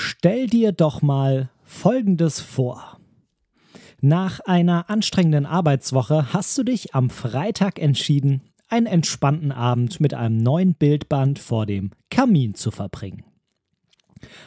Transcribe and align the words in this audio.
Stell 0.00 0.46
dir 0.46 0.70
doch 0.70 1.02
mal 1.02 1.50
Folgendes 1.64 2.40
vor. 2.40 3.00
Nach 4.00 4.38
einer 4.38 4.88
anstrengenden 4.90 5.44
Arbeitswoche 5.44 6.32
hast 6.32 6.56
du 6.56 6.62
dich 6.62 6.94
am 6.94 7.10
Freitag 7.10 7.80
entschieden, 7.80 8.42
einen 8.68 8.86
entspannten 8.86 9.50
Abend 9.50 9.98
mit 9.98 10.14
einem 10.14 10.36
neuen 10.36 10.74
Bildband 10.74 11.40
vor 11.40 11.66
dem 11.66 11.90
Kamin 12.10 12.54
zu 12.54 12.70
verbringen. 12.70 13.24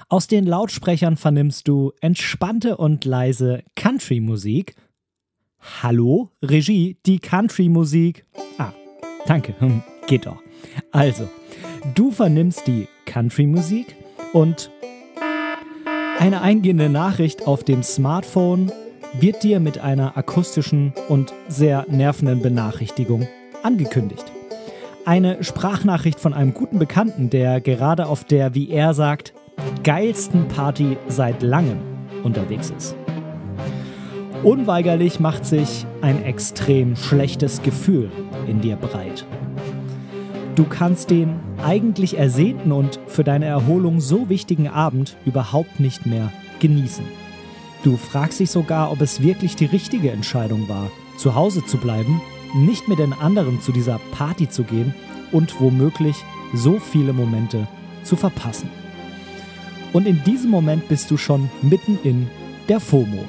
Aus 0.08 0.28
den 0.28 0.46
Lautsprechern 0.46 1.18
vernimmst 1.18 1.68
du 1.68 1.92
entspannte 2.00 2.78
und 2.78 3.04
leise 3.04 3.62
Country-Musik. 3.76 4.76
Hallo, 5.84 6.32
Regie, 6.42 6.98
die 7.06 7.20
Country-Musik. 7.20 8.26
Ah, 8.58 8.72
danke, 9.26 9.54
hm, 9.60 9.84
geht 10.08 10.28
doch. 10.28 10.42
Also, 10.94 11.30
du 11.94 12.10
vernimmst 12.12 12.68
die 12.68 12.88
Country-Musik 13.06 13.98
und 14.32 14.72
eine 16.22 16.42
eingehende 16.42 16.88
Nachricht 16.88 17.48
auf 17.48 17.64
dem 17.64 17.82
Smartphone 17.82 18.72
wird 19.20 19.42
dir 19.42 19.60
mit 19.60 19.80
einer 19.80 20.18
akustischen 20.18 20.94
und 21.10 21.34
sehr 21.48 21.88
nervenden 21.90 22.44
Benachrichtigung 22.44 23.28
angekündigt. 23.64 24.32
Eine 25.04 25.44
Sprachnachricht 25.44 26.20
von 26.20 26.36
einem 26.36 26.54
guten 26.54 26.78
Bekannten, 26.78 27.32
der 27.32 27.60
gerade 27.60 28.06
auf 28.06 28.24
der, 28.24 28.54
wie 28.54 28.70
er 28.70 28.94
sagt, 28.94 29.34
geilsten 29.84 30.48
Party 30.48 30.96
seit 31.08 31.42
langem 31.42 31.80
unterwegs 32.22 32.72
ist. 32.78 32.96
Unweigerlich 34.44 35.20
macht 35.20 35.48
sich 35.48 35.88
ein 36.02 36.24
extrem 36.24 36.96
schlechtes 36.96 37.64
Gefühl 37.64 38.12
in 38.46 38.62
dir 38.62 38.76
breit. 38.76 39.26
Du 40.62 40.68
kannst 40.68 41.10
den 41.10 41.40
eigentlich 41.64 42.20
ersehnten 42.20 42.72
und 42.72 43.00
für 43.08 43.24
deine 43.24 43.46
Erholung 43.46 44.00
so 44.00 44.30
wichtigen 44.30 44.68
Abend 44.68 45.18
überhaupt 45.26 45.80
nicht 45.80 46.06
mehr 46.06 46.32
genießen. 46.60 47.04
Du 47.84 47.98
fragst 47.98 48.40
dich 48.40 48.52
sogar, 48.52 48.92
ob 48.92 49.02
es 49.02 49.24
wirklich 49.24 49.56
die 49.56 49.66
richtige 49.66 50.12
Entscheidung 50.12 50.70
war, 50.70 50.92
zu 51.18 51.34
Hause 51.34 51.66
zu 51.66 51.78
bleiben, 51.78 52.22
nicht 52.54 52.88
mit 52.88 53.00
den 53.00 53.12
anderen 53.12 53.60
zu 53.60 53.72
dieser 53.72 54.00
Party 54.12 54.50
zu 54.50 54.62
gehen 54.62 54.94
und 55.32 55.60
womöglich 55.60 56.18
so 56.54 56.78
viele 56.78 57.12
Momente 57.12 57.68
zu 58.04 58.16
verpassen. 58.16 58.70
Und 59.94 60.06
in 60.06 60.24
diesem 60.26 60.52
Moment 60.52 60.88
bist 60.88 61.10
du 61.10 61.18
schon 61.18 61.50
mitten 61.64 61.98
in 62.04 62.30
der 62.70 62.80
FOMO. 62.80 63.26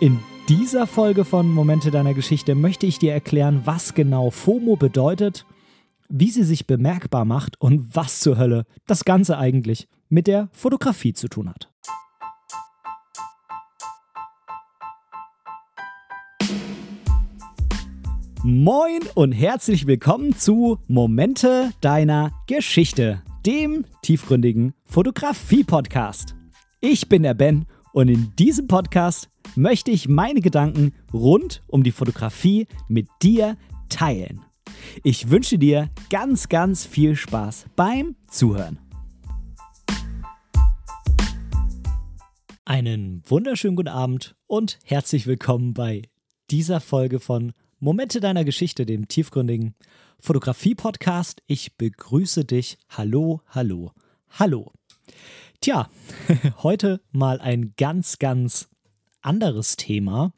In 0.00 0.18
dieser 0.50 0.86
Folge 0.86 1.24
von 1.24 1.50
Momente 1.50 1.90
deiner 1.90 2.12
Geschichte 2.12 2.54
möchte 2.54 2.84
ich 2.84 2.98
dir 2.98 3.14
erklären, 3.14 3.62
was 3.64 3.94
genau 3.94 4.28
FOMO 4.28 4.76
bedeutet 4.76 5.46
wie 6.14 6.28
sie 6.28 6.44
sich 6.44 6.66
bemerkbar 6.66 7.24
macht 7.24 7.58
und 7.58 7.96
was 7.96 8.20
zur 8.20 8.36
Hölle 8.36 8.66
das 8.86 9.06
Ganze 9.06 9.38
eigentlich 9.38 9.88
mit 10.10 10.26
der 10.26 10.50
Fotografie 10.52 11.14
zu 11.14 11.26
tun 11.26 11.48
hat. 11.48 11.70
Moin 18.44 19.00
und 19.14 19.32
herzlich 19.32 19.86
willkommen 19.86 20.36
zu 20.36 20.78
Momente 20.86 21.70
deiner 21.80 22.32
Geschichte, 22.46 23.22
dem 23.46 23.86
tiefgründigen 24.02 24.74
Fotografie-Podcast. 24.84 26.34
Ich 26.80 27.08
bin 27.08 27.22
der 27.22 27.34
Ben 27.34 27.64
und 27.94 28.08
in 28.08 28.34
diesem 28.38 28.66
Podcast 28.66 29.30
möchte 29.54 29.90
ich 29.90 30.08
meine 30.08 30.42
Gedanken 30.42 30.92
rund 31.14 31.62
um 31.68 31.82
die 31.82 31.92
Fotografie 31.92 32.66
mit 32.88 33.06
dir 33.22 33.56
teilen. 33.88 34.51
Ich 35.02 35.30
wünsche 35.30 35.58
dir 35.58 35.90
ganz, 36.10 36.48
ganz 36.48 36.86
viel 36.86 37.16
Spaß 37.16 37.66
beim 37.76 38.16
Zuhören. 38.28 38.78
Einen 42.64 43.22
wunderschönen 43.26 43.76
guten 43.76 43.88
Abend 43.88 44.34
und 44.46 44.78
herzlich 44.84 45.26
willkommen 45.26 45.74
bei 45.74 46.02
dieser 46.50 46.80
Folge 46.80 47.20
von 47.20 47.52
Momente 47.80 48.20
deiner 48.20 48.44
Geschichte, 48.44 48.86
dem 48.86 49.08
tiefgründigen 49.08 49.74
Fotografie-Podcast. 50.20 51.42
Ich 51.46 51.76
begrüße 51.76 52.44
dich. 52.44 52.78
Hallo, 52.88 53.42
hallo, 53.48 53.92
hallo. 54.30 54.72
Tja, 55.60 55.88
heute 56.62 57.00
mal 57.10 57.40
ein 57.40 57.74
ganz, 57.76 58.18
ganz 58.18 58.68
anderes 59.20 59.76
Thema 59.76 60.32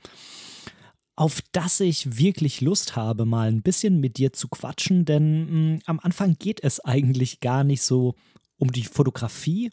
auf 1.16 1.40
das 1.52 1.80
ich 1.80 2.18
wirklich 2.18 2.60
Lust 2.60 2.96
habe, 2.96 3.24
mal 3.24 3.48
ein 3.48 3.62
bisschen 3.62 4.00
mit 4.00 4.16
dir 4.18 4.32
zu 4.32 4.48
quatschen, 4.48 5.04
denn 5.04 5.44
mh, 5.44 5.48
hm, 5.48 5.78
am 5.86 6.00
Anfang 6.00 6.36
geht 6.38 6.62
es 6.62 6.80
eigentlich 6.80 7.40
gar 7.40 7.64
nicht 7.64 7.82
so 7.82 8.14
um 8.56 8.72
die 8.72 8.84
Fotografie, 8.84 9.70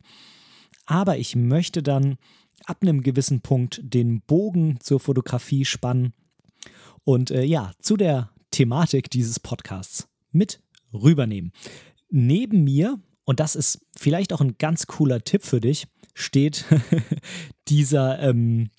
aber 0.86 1.18
ich 1.18 1.36
möchte 1.36 1.82
dann 1.82 2.18
ab 2.66 2.80
einem 2.82 3.02
gewissen 3.02 3.42
Punkt 3.42 3.82
den 3.84 4.22
Bogen 4.22 4.80
zur 4.82 5.00
Fotografie 5.00 5.66
spannen 5.66 6.14
und 7.04 7.32
äh, 7.32 7.44
ja, 7.44 7.72
zu 7.80 7.98
der 7.98 8.32
Thematik 8.52 9.10
dieses 9.10 9.40
Podcasts 9.40 10.08
mit 10.32 10.62
rübernehmen. 10.94 11.52
Neben 12.10 12.64
mir, 12.64 13.00
und 13.24 13.40
das 13.40 13.56
ist 13.56 13.86
vielleicht 13.98 14.34
auch 14.34 14.42
ein 14.42 14.58
ganz 14.58 14.88
cooler 14.88 15.24
Tipp 15.24 15.44
für 15.44 15.62
dich, 15.62 15.88
steht 16.14 16.66
dieser 17.70 18.20
ähm, 18.20 18.70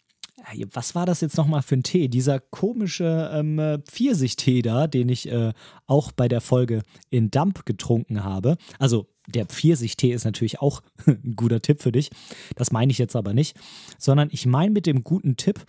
was 0.73 0.95
war 0.95 1.07
das 1.07 1.21
jetzt 1.21 1.37
nochmal 1.37 1.63
für 1.63 1.77
ein 1.77 1.83
Tee? 1.83 2.09
Dieser 2.09 2.41
komische 2.41 3.31
ähm, 3.33 3.83
Pfirsichtee 3.85 4.63
da, 4.63 4.87
den 4.87 5.09
ich 5.09 5.31
äh, 5.31 5.53
auch 5.87 6.13
bei 6.13 6.29
der 6.29 6.41
Folge 6.41 6.83
in 7.11 7.31
Dump 7.31 7.65
getrunken 7.65 8.25
habe. 8.25 8.57
Also 8.79 9.07
der 9.29 9.47
Pfirsichtee 9.47 10.13
ist 10.13 10.25
natürlich 10.25 10.61
auch 10.61 10.83
ein 11.07 11.35
guter 11.37 11.61
Tipp 11.61 11.83
für 11.83 11.93
dich. 11.93 12.11
Das 12.57 12.73
meine 12.73 12.91
ich 12.91 12.99
jetzt 12.99 13.17
aber 13.17 13.35
nicht, 13.35 13.57
sondern 13.99 14.29
ich 14.33 14.47
meine 14.47 14.73
mit 14.73 14.87
dem 14.87 15.05
guten 15.05 15.37
Tipp, 15.37 15.65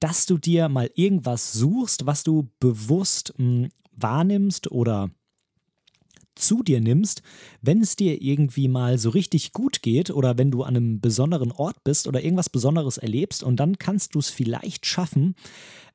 dass 0.00 0.26
du 0.26 0.38
dir 0.38 0.68
mal 0.68 0.90
irgendwas 0.94 1.52
suchst, 1.52 2.06
was 2.06 2.22
du 2.22 2.50
bewusst 2.60 3.34
mh, 3.38 3.44
hm, 3.64 3.70
wahrnimmst 3.92 4.70
oder 4.70 5.10
zu 6.40 6.62
dir 6.62 6.80
nimmst, 6.80 7.22
wenn 7.62 7.80
es 7.80 7.96
dir 7.96 8.20
irgendwie 8.20 8.68
mal 8.68 8.98
so 8.98 9.10
richtig 9.10 9.52
gut 9.52 9.82
geht 9.82 10.10
oder 10.10 10.38
wenn 10.38 10.50
du 10.50 10.62
an 10.62 10.76
einem 10.76 11.00
besonderen 11.00 11.52
Ort 11.52 11.84
bist 11.84 12.08
oder 12.08 12.22
irgendwas 12.22 12.50
Besonderes 12.50 12.98
erlebst 12.98 13.42
und 13.42 13.56
dann 13.56 13.78
kannst 13.78 14.14
du 14.14 14.18
es 14.18 14.30
vielleicht 14.30 14.86
schaffen, 14.86 15.34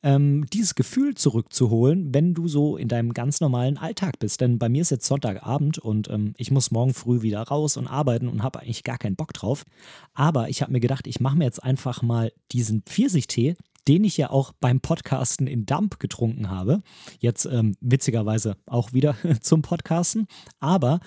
ähm, 0.03 0.45
dieses 0.53 0.75
Gefühl 0.75 1.15
zurückzuholen, 1.15 2.13
wenn 2.13 2.35
du 2.35 2.47
so 2.47 2.77
in 2.77 2.87
deinem 2.87 3.13
ganz 3.13 3.41
normalen 3.41 3.77
Alltag 3.77 4.19
bist. 4.19 4.39
Denn 4.39 4.59
bei 4.59 4.69
mir 4.69 4.83
ist 4.83 4.91
jetzt 4.91 5.07
Sonntagabend 5.07 5.79
und 5.79 6.09
ähm, 6.09 6.33
ich 6.37 6.51
muss 6.51 6.69
morgen 6.69 6.93
früh 6.93 7.23
wieder 7.23 7.41
raus 7.41 7.75
und 7.75 7.87
arbeiten 7.87 8.27
und 8.27 8.43
habe 8.43 8.59
eigentlich 8.59 8.83
gar 8.83 8.99
keinen 8.99 9.15
Bock 9.15 9.33
drauf. 9.33 9.65
Aber 10.13 10.49
ich 10.49 10.61
habe 10.61 10.71
mir 10.71 10.79
gedacht, 10.79 11.07
ich 11.07 11.19
mache 11.19 11.37
mir 11.37 11.45
jetzt 11.45 11.63
einfach 11.63 12.03
mal 12.03 12.31
diesen 12.51 12.83
Pfirsichtee 12.83 13.55
den 13.87 14.03
ich 14.03 14.17
ja 14.17 14.29
auch 14.29 14.51
beim 14.59 14.79
Podcasten 14.81 15.47
in 15.47 15.65
Dump 15.65 15.99
getrunken 15.99 16.49
habe. 16.49 16.81
Jetzt 17.19 17.45
ähm, 17.45 17.75
witzigerweise 17.81 18.57
auch 18.65 18.93
wieder 18.93 19.15
zum 19.41 19.61
Podcasten. 19.61 20.27
Aber 20.59 20.99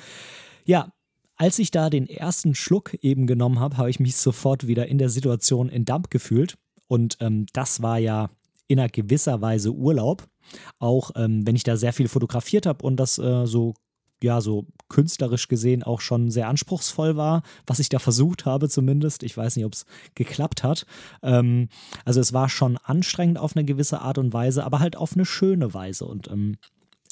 ja, 0.65 0.93
als 1.37 1.59
ich 1.59 1.71
da 1.71 1.89
den 1.89 2.09
ersten 2.09 2.55
Schluck 2.55 2.94
eben 2.94 3.27
genommen 3.27 3.61
habe, 3.61 3.77
habe 3.77 3.91
ich 3.91 4.00
mich 4.00 4.16
sofort 4.16 4.66
wieder 4.66 4.87
in 4.87 4.99
der 4.99 5.09
Situation 5.09 5.69
in 5.69 5.84
Dump 5.84 6.11
gefühlt. 6.11 6.56
Und 6.89 7.16
ähm, 7.21 7.47
das 7.53 7.83
war 7.83 7.99
ja 7.99 8.31
in 8.66 8.78
einer 8.78 8.89
gewisser 8.89 9.41
Weise 9.41 9.72
Urlaub. 9.72 10.28
Auch 10.78 11.12
ähm, 11.16 11.47
wenn 11.47 11.56
ich 11.56 11.62
da 11.62 11.77
sehr 11.77 11.93
viel 11.93 12.09
fotografiert 12.09 12.66
habe 12.66 12.84
und 12.84 12.97
das 12.97 13.19
äh, 13.19 13.47
so 13.47 13.75
ja, 14.22 14.40
so 14.40 14.66
künstlerisch 14.88 15.48
gesehen 15.48 15.82
auch 15.82 16.00
schon 16.00 16.30
sehr 16.30 16.48
anspruchsvoll 16.48 17.16
war, 17.16 17.42
was 17.66 17.78
ich 17.78 17.88
da 17.88 17.98
versucht 17.98 18.46
habe 18.46 18.68
zumindest. 18.68 19.22
Ich 19.22 19.36
weiß 19.36 19.56
nicht, 19.56 19.64
ob 19.64 19.74
es 19.74 19.86
geklappt 20.14 20.62
hat. 20.62 20.86
Ähm, 21.22 21.68
also 22.04 22.20
es 22.20 22.32
war 22.32 22.48
schon 22.48 22.78
anstrengend 22.78 23.38
auf 23.38 23.56
eine 23.56 23.64
gewisse 23.64 24.00
Art 24.00 24.18
und 24.18 24.32
Weise, 24.32 24.64
aber 24.64 24.80
halt 24.80 24.96
auf 24.96 25.14
eine 25.14 25.26
schöne 25.26 25.74
Weise. 25.74 26.06
Und 26.06 26.28
ähm, 26.30 26.56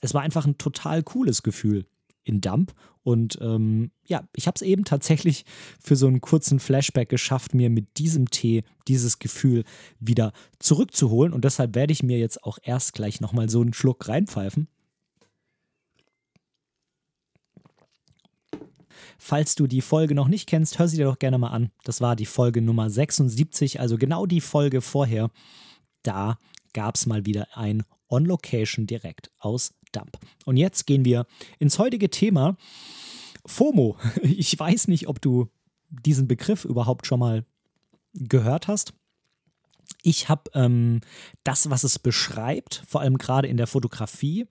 es 0.00 0.14
war 0.14 0.22
einfach 0.22 0.46
ein 0.46 0.58
total 0.58 1.02
cooles 1.02 1.42
Gefühl 1.42 1.86
in 2.24 2.40
Dump. 2.40 2.74
Und 3.02 3.38
ähm, 3.40 3.92
ja, 4.08 4.24
ich 4.34 4.48
habe 4.48 4.56
es 4.56 4.62
eben 4.62 4.84
tatsächlich 4.84 5.44
für 5.80 5.94
so 5.94 6.08
einen 6.08 6.20
kurzen 6.20 6.58
Flashback 6.58 7.08
geschafft, 7.08 7.54
mir 7.54 7.70
mit 7.70 7.98
diesem 7.98 8.30
Tee 8.30 8.64
dieses 8.88 9.20
Gefühl 9.20 9.62
wieder 10.00 10.32
zurückzuholen. 10.58 11.32
Und 11.32 11.44
deshalb 11.44 11.76
werde 11.76 11.92
ich 11.92 12.02
mir 12.02 12.18
jetzt 12.18 12.42
auch 12.42 12.58
erst 12.62 12.94
gleich 12.94 13.20
nochmal 13.20 13.48
so 13.48 13.60
einen 13.60 13.74
Schluck 13.74 14.08
reinpfeifen. 14.08 14.66
Falls 19.18 19.54
du 19.54 19.66
die 19.66 19.80
Folge 19.80 20.14
noch 20.14 20.28
nicht 20.28 20.48
kennst, 20.48 20.78
hör 20.78 20.88
sie 20.88 20.96
dir 20.96 21.06
doch 21.06 21.18
gerne 21.18 21.38
mal 21.38 21.48
an. 21.48 21.70
Das 21.84 22.00
war 22.00 22.16
die 22.16 22.26
Folge 22.26 22.62
Nummer 22.62 22.90
76, 22.90 23.80
also 23.80 23.98
genau 23.98 24.26
die 24.26 24.40
Folge 24.40 24.80
vorher. 24.80 25.30
Da 26.02 26.38
gab 26.72 26.96
es 26.96 27.06
mal 27.06 27.26
wieder 27.26 27.48
ein 27.56 27.82
On-Location 28.08 28.86
direkt 28.86 29.30
aus 29.38 29.74
Dump. 29.92 30.18
Und 30.44 30.56
jetzt 30.56 30.86
gehen 30.86 31.04
wir 31.04 31.26
ins 31.58 31.78
heutige 31.78 32.10
Thema 32.10 32.56
FOMO. 33.44 33.96
Ich 34.22 34.58
weiß 34.58 34.88
nicht, 34.88 35.08
ob 35.08 35.20
du 35.20 35.48
diesen 35.88 36.28
Begriff 36.28 36.64
überhaupt 36.64 37.06
schon 37.06 37.20
mal 37.20 37.44
gehört 38.12 38.68
hast. 38.68 38.92
Ich 40.02 40.28
habe 40.28 40.50
ähm, 40.54 41.00
das, 41.44 41.70
was 41.70 41.84
es 41.84 41.98
beschreibt, 41.98 42.82
vor 42.86 43.00
allem 43.00 43.18
gerade 43.18 43.48
in 43.48 43.56
der 43.56 43.66
Fotografie, 43.66 44.46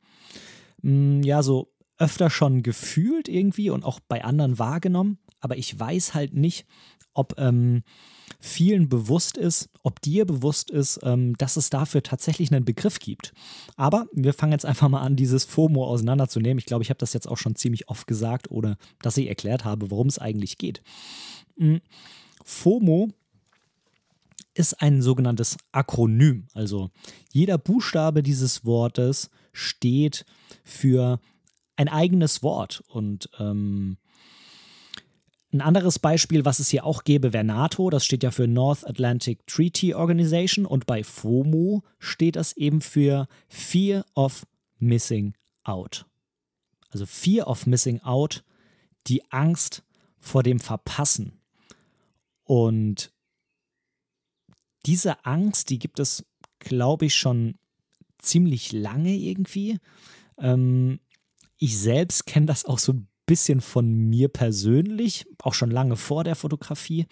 mh, 0.82 0.92
mm, 0.92 1.24
ja, 1.24 1.44
so 1.44 1.75
öfter 1.98 2.30
schon 2.30 2.64
gefühlt 2.64 3.28
irgendwie 3.28 3.70
und 3.70 3.84
auch 3.84 4.00
bei 4.00 4.24
anderen 4.24 4.60
wahrgenommen. 4.60 5.20
aber 5.42 5.58
ich 5.58 5.80
weiß 5.80 6.16
halt 6.16 6.34
nicht, 6.34 6.66
ob 7.14 7.36
ähm, 7.38 7.84
vielen 8.40 8.90
bewusst 8.90 9.38
ist, 9.38 9.70
ob 9.84 10.02
dir 10.02 10.26
bewusst 10.26 10.70
ist, 10.70 11.00
ähm, 11.04 11.36
dass 11.38 11.58
es 11.58 11.70
dafür 11.70 12.04
tatsächlich 12.04 12.52
einen 12.52 12.66
Begriff 12.66 13.00
gibt. 13.00 13.34
Aber 13.76 14.08
wir 14.12 14.34
fangen 14.34 14.52
jetzt 14.52 14.66
einfach 14.66 14.90
mal 14.90 15.02
an, 15.02 15.16
dieses 15.16 15.46
FOMO 15.46 15.86
auseinanderzunehmen. 15.86 16.58
Ich 16.58 16.66
glaube, 16.66 16.84
ich 16.84 16.90
habe 16.90 16.98
das 16.98 17.14
jetzt 17.14 17.28
auch 17.28 17.38
schon 17.38 17.56
ziemlich 17.56 17.90
oft 17.90 18.08
gesagt, 18.08 18.52
ohne 18.52 18.78
dass 19.02 19.18
ich 19.18 19.28
erklärt 19.28 19.66
habe, 19.66 19.92
worum 19.92 20.08
es 20.08 20.20
eigentlich 20.20 20.58
geht. 20.58 20.82
Hm, 21.58 21.82
FOMO 22.44 23.10
ist 24.54 24.82
ein 24.82 25.02
sogenanntes 25.02 25.58
Akronym. 25.72 26.48
Also 26.54 26.90
jeder 27.32 27.58
Buchstabe 27.58 28.24
dieses 28.24 28.66
Wortes 28.66 29.30
steht 29.52 30.26
für 30.64 31.20
ein 31.76 31.88
eigenes 31.88 32.44
Wort. 32.44 32.84
Und 32.88 33.30
ähm, 33.40 33.98
ein 35.52 35.62
anderes 35.62 36.00
Beispiel, 36.00 36.46
was 36.46 36.60
es 36.60 36.70
hier 36.70 36.86
auch 36.86 37.04
gäbe, 37.04 37.34
wäre 37.34 37.44
NATO. 37.44 37.90
Das 37.90 38.06
steht 38.06 38.24
ja 38.24 38.32
für 38.32 38.48
North 38.48 38.86
Atlantic 38.86 39.46
Treaty 39.48 39.94
Organization. 39.94 40.66
Und 40.66 40.86
bei 40.86 41.04
FOMO 41.04 41.84
steht 42.00 42.36
das 42.36 42.58
eben 42.58 42.82
für 42.82 43.28
Fear 43.48 44.06
of 44.16 44.46
Missing 44.80 45.34
Out. 45.64 46.06
Also 46.90 47.06
Fear 47.06 47.48
of 47.48 47.66
Missing 47.66 48.02
Out, 48.02 48.44
die 49.08 49.30
Angst 49.32 49.84
vor 50.20 50.44
dem 50.44 50.60
Verpassen. 50.60 51.40
Und 52.44 53.12
diese 54.86 55.26
Angst, 55.26 55.70
die 55.70 55.80
gibt 55.80 56.00
es, 56.00 56.26
glaube 56.60 57.06
ich, 57.06 57.16
schon 57.16 57.56
ziemlich 58.20 58.72
lange 58.72 59.16
irgendwie. 59.16 59.80
Ähm, 60.38 61.00
ich 61.58 61.78
selbst 61.78 62.26
kenne 62.26 62.46
das 62.46 62.66
auch 62.66 62.80
so 62.80 62.94
ein 62.94 63.08
bisschen 63.26 63.62
von 63.62 63.92
mir 63.92 64.28
persönlich, 64.28 65.26
auch 65.42 65.54
schon 65.54 65.72
lange 65.72 65.96
vor 65.96 66.24
der 66.24 66.36
Fotografie 66.36 67.06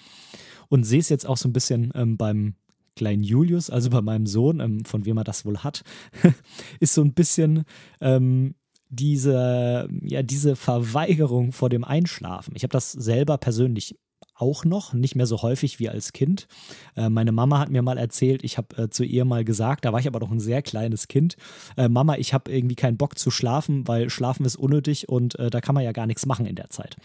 und 0.69 0.83
sehe 0.83 0.99
es 0.99 1.09
jetzt 1.09 1.25
auch 1.25 1.37
so 1.37 1.49
ein 1.49 1.53
bisschen 1.53 1.91
ähm, 1.95 2.17
beim 2.17 2.55
kleinen 2.95 3.23
Julius, 3.23 3.69
also 3.69 3.89
bei 3.89 4.01
meinem 4.01 4.27
Sohn, 4.27 4.59
ähm, 4.59 4.85
von 4.85 5.05
wem 5.05 5.17
er 5.17 5.23
das 5.23 5.45
wohl 5.45 5.59
hat, 5.59 5.83
ist 6.79 6.93
so 6.93 7.01
ein 7.01 7.13
bisschen 7.13 7.63
ähm, 8.01 8.55
diese, 8.89 9.89
ja, 10.03 10.21
diese 10.21 10.55
Verweigerung 10.55 11.51
vor 11.51 11.69
dem 11.69 11.83
Einschlafen. 11.83 12.53
Ich 12.55 12.63
habe 12.63 12.71
das 12.71 12.91
selber 12.91 13.39
persönlich 13.39 13.95
auch 14.35 14.65
noch, 14.65 14.93
nicht 14.93 15.15
mehr 15.15 15.25
so 15.25 15.41
häufig 15.41 15.79
wie 15.79 15.89
als 15.89 16.13
Kind. 16.13 16.47
Äh, 16.95 17.09
meine 17.09 17.31
Mama 17.31 17.59
hat 17.59 17.69
mir 17.69 17.81
mal 17.81 17.97
erzählt, 17.97 18.43
ich 18.43 18.57
habe 18.57 18.83
äh, 18.83 18.89
zu 18.89 19.03
ihr 19.03 19.25
mal 19.25 19.45
gesagt, 19.45 19.85
da 19.85 19.93
war 19.93 19.99
ich 19.99 20.07
aber 20.07 20.19
noch 20.19 20.31
ein 20.31 20.39
sehr 20.39 20.61
kleines 20.61 21.07
Kind, 21.07 21.37
äh, 21.77 21.87
Mama, 21.87 22.15
ich 22.17 22.33
habe 22.33 22.51
irgendwie 22.51 22.75
keinen 22.75 22.97
Bock 22.97 23.17
zu 23.17 23.31
schlafen, 23.31 23.87
weil 23.87 24.09
schlafen 24.09 24.45
ist 24.45 24.55
unnötig 24.55 25.09
und 25.09 25.37
äh, 25.39 25.49
da 25.49 25.61
kann 25.61 25.75
man 25.75 25.83
ja 25.83 25.91
gar 25.91 26.07
nichts 26.07 26.25
machen 26.25 26.45
in 26.45 26.55
der 26.55 26.69
Zeit. 26.69 26.97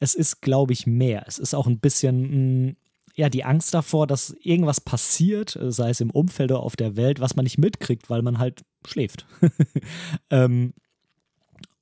Es 0.00 0.14
ist, 0.14 0.42
glaube 0.42 0.72
ich, 0.72 0.86
mehr. 0.86 1.24
Es 1.26 1.38
ist 1.38 1.54
auch 1.54 1.66
ein 1.66 1.78
bisschen, 1.78 2.22
mh, 2.22 2.70
mm, 2.70 2.76
ja, 3.14 3.28
die 3.28 3.44
Angst 3.44 3.74
davor, 3.74 4.06
dass 4.06 4.34
irgendwas 4.40 4.80
passiert, 4.80 5.56
äh, 5.56 5.70
sei 5.70 5.90
es 5.90 6.00
im 6.00 6.10
Umfeld 6.10 6.50
oder 6.50 6.60
auf 6.60 6.76
der 6.76 6.96
Welt, 6.96 7.20
was 7.20 7.36
man 7.36 7.44
nicht 7.44 7.58
mitkriegt, 7.58 8.10
weil 8.10 8.22
man 8.22 8.38
halt 8.38 8.62
schläft. 8.86 9.26
ähm, 10.30 10.74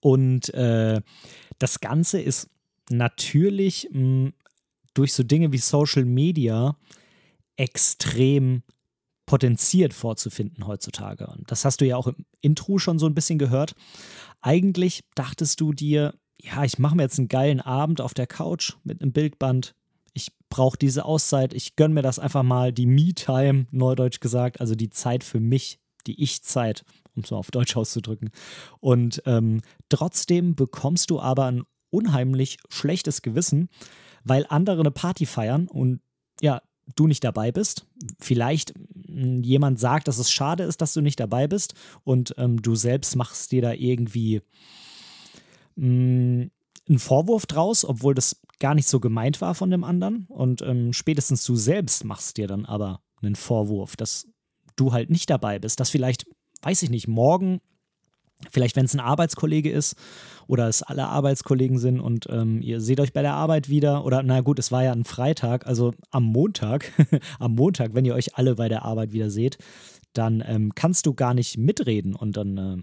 und 0.00 0.52
äh, 0.54 1.00
das 1.58 1.80
Ganze 1.80 2.20
ist 2.20 2.48
natürlich 2.90 3.88
mh, 3.92 4.00
mm, 4.00 4.32
durch 4.94 5.12
so 5.12 5.22
Dinge 5.22 5.52
wie 5.52 5.58
Social 5.58 6.04
Media 6.04 6.76
extrem 7.56 8.62
potenziert 9.26 9.94
vorzufinden 9.94 10.66
heutzutage. 10.66 11.26
Und 11.28 11.50
das 11.50 11.64
hast 11.64 11.80
du 11.80 11.86
ja 11.86 11.96
auch 11.96 12.08
im 12.08 12.24
Intro 12.40 12.78
schon 12.78 12.98
so 12.98 13.06
ein 13.06 13.14
bisschen 13.14 13.38
gehört. 13.38 13.74
Eigentlich 14.40 15.04
dachtest 15.14 15.60
du 15.60 15.72
dir, 15.72 16.14
ja, 16.40 16.64
ich 16.64 16.78
mache 16.78 16.96
mir 16.96 17.02
jetzt 17.02 17.18
einen 17.18 17.28
geilen 17.28 17.60
Abend 17.60 18.00
auf 18.00 18.12
der 18.12 18.26
Couch 18.26 18.72
mit 18.82 19.00
einem 19.00 19.12
Bildband. 19.12 19.76
Ich 20.14 20.32
brauche 20.48 20.76
diese 20.76 21.04
Auszeit. 21.04 21.54
Ich 21.54 21.76
gönne 21.76 21.94
mir 21.94 22.02
das 22.02 22.18
einfach 22.18 22.42
mal, 22.42 22.72
die 22.72 22.86
Me-Time, 22.86 23.66
neudeutsch 23.70 24.18
gesagt, 24.18 24.60
also 24.60 24.74
die 24.74 24.90
Zeit 24.90 25.22
für 25.22 25.38
mich, 25.38 25.78
die 26.08 26.20
Ich-Zeit, 26.20 26.84
um 27.14 27.22
es 27.22 27.30
mal 27.30 27.36
auf 27.36 27.52
Deutsch 27.52 27.76
auszudrücken. 27.76 28.30
Und 28.80 29.22
ähm, 29.26 29.60
trotzdem 29.88 30.56
bekommst 30.56 31.10
du 31.10 31.20
aber 31.20 31.44
ein 31.44 31.62
unheimlich 31.90 32.58
schlechtes 32.68 33.22
Gewissen, 33.22 33.68
weil 34.24 34.46
andere 34.48 34.80
eine 34.80 34.90
Party 34.90 35.26
feiern 35.26 35.68
und 35.68 36.00
ja, 36.40 36.62
du 36.96 37.06
nicht 37.06 37.24
dabei 37.24 37.52
bist. 37.52 37.86
Vielleicht 38.18 38.74
hm, 39.06 39.42
jemand 39.42 39.78
sagt, 39.78 40.08
dass 40.08 40.18
es 40.18 40.30
schade 40.30 40.64
ist, 40.64 40.80
dass 40.80 40.94
du 40.94 41.00
nicht 41.00 41.20
dabei 41.20 41.46
bist 41.46 41.74
und 42.04 42.34
ähm, 42.38 42.60
du 42.62 42.74
selbst 42.74 43.16
machst 43.16 43.52
dir 43.52 43.62
da 43.62 43.72
irgendwie 43.72 44.42
mh, 45.76 45.84
hm, 45.84 46.50
einen 46.88 46.98
Vorwurf 46.98 47.46
draus, 47.46 47.84
obwohl 47.84 48.14
das 48.14 48.40
gar 48.58 48.74
nicht 48.74 48.88
so 48.88 49.00
gemeint 49.00 49.40
war 49.40 49.54
von 49.54 49.70
dem 49.70 49.84
anderen. 49.84 50.26
Und 50.28 50.62
ähm, 50.62 50.92
spätestens 50.92 51.44
du 51.44 51.56
selbst 51.56 52.04
machst 52.04 52.36
dir 52.36 52.48
dann 52.48 52.66
aber 52.66 53.00
einen 53.22 53.36
Vorwurf, 53.36 53.96
dass 53.96 54.26
du 54.76 54.92
halt 54.92 55.10
nicht 55.10 55.30
dabei 55.30 55.58
bist, 55.58 55.78
dass 55.78 55.90
vielleicht, 55.90 56.26
weiß 56.62 56.82
ich 56.82 56.90
nicht, 56.90 57.06
morgen 57.06 57.60
Vielleicht, 58.50 58.76
wenn 58.76 58.86
es 58.86 58.94
ein 58.94 59.00
Arbeitskollege 59.00 59.70
ist 59.70 59.96
oder 60.46 60.66
es 60.68 60.82
alle 60.82 61.06
Arbeitskollegen 61.06 61.78
sind 61.78 62.00
und 62.00 62.26
ähm, 62.30 62.62
ihr 62.62 62.80
seht 62.80 63.00
euch 63.00 63.12
bei 63.12 63.22
der 63.22 63.34
Arbeit 63.34 63.68
wieder 63.68 64.04
oder 64.04 64.22
na 64.22 64.40
gut, 64.40 64.58
es 64.58 64.72
war 64.72 64.82
ja 64.82 64.92
ein 64.92 65.04
Freitag, 65.04 65.66
also 65.66 65.92
am 66.10 66.24
Montag, 66.24 66.90
am 67.38 67.54
Montag, 67.54 67.94
wenn 67.94 68.04
ihr 68.04 68.14
euch 68.14 68.36
alle 68.36 68.54
bei 68.54 68.68
der 68.68 68.84
Arbeit 68.84 69.12
wieder 69.12 69.30
seht, 69.30 69.58
dann 70.14 70.42
ähm, 70.46 70.74
kannst 70.74 71.06
du 71.06 71.14
gar 71.14 71.34
nicht 71.34 71.58
mitreden 71.58 72.14
und 72.14 72.36
dann 72.36 72.56
äh, 72.56 72.76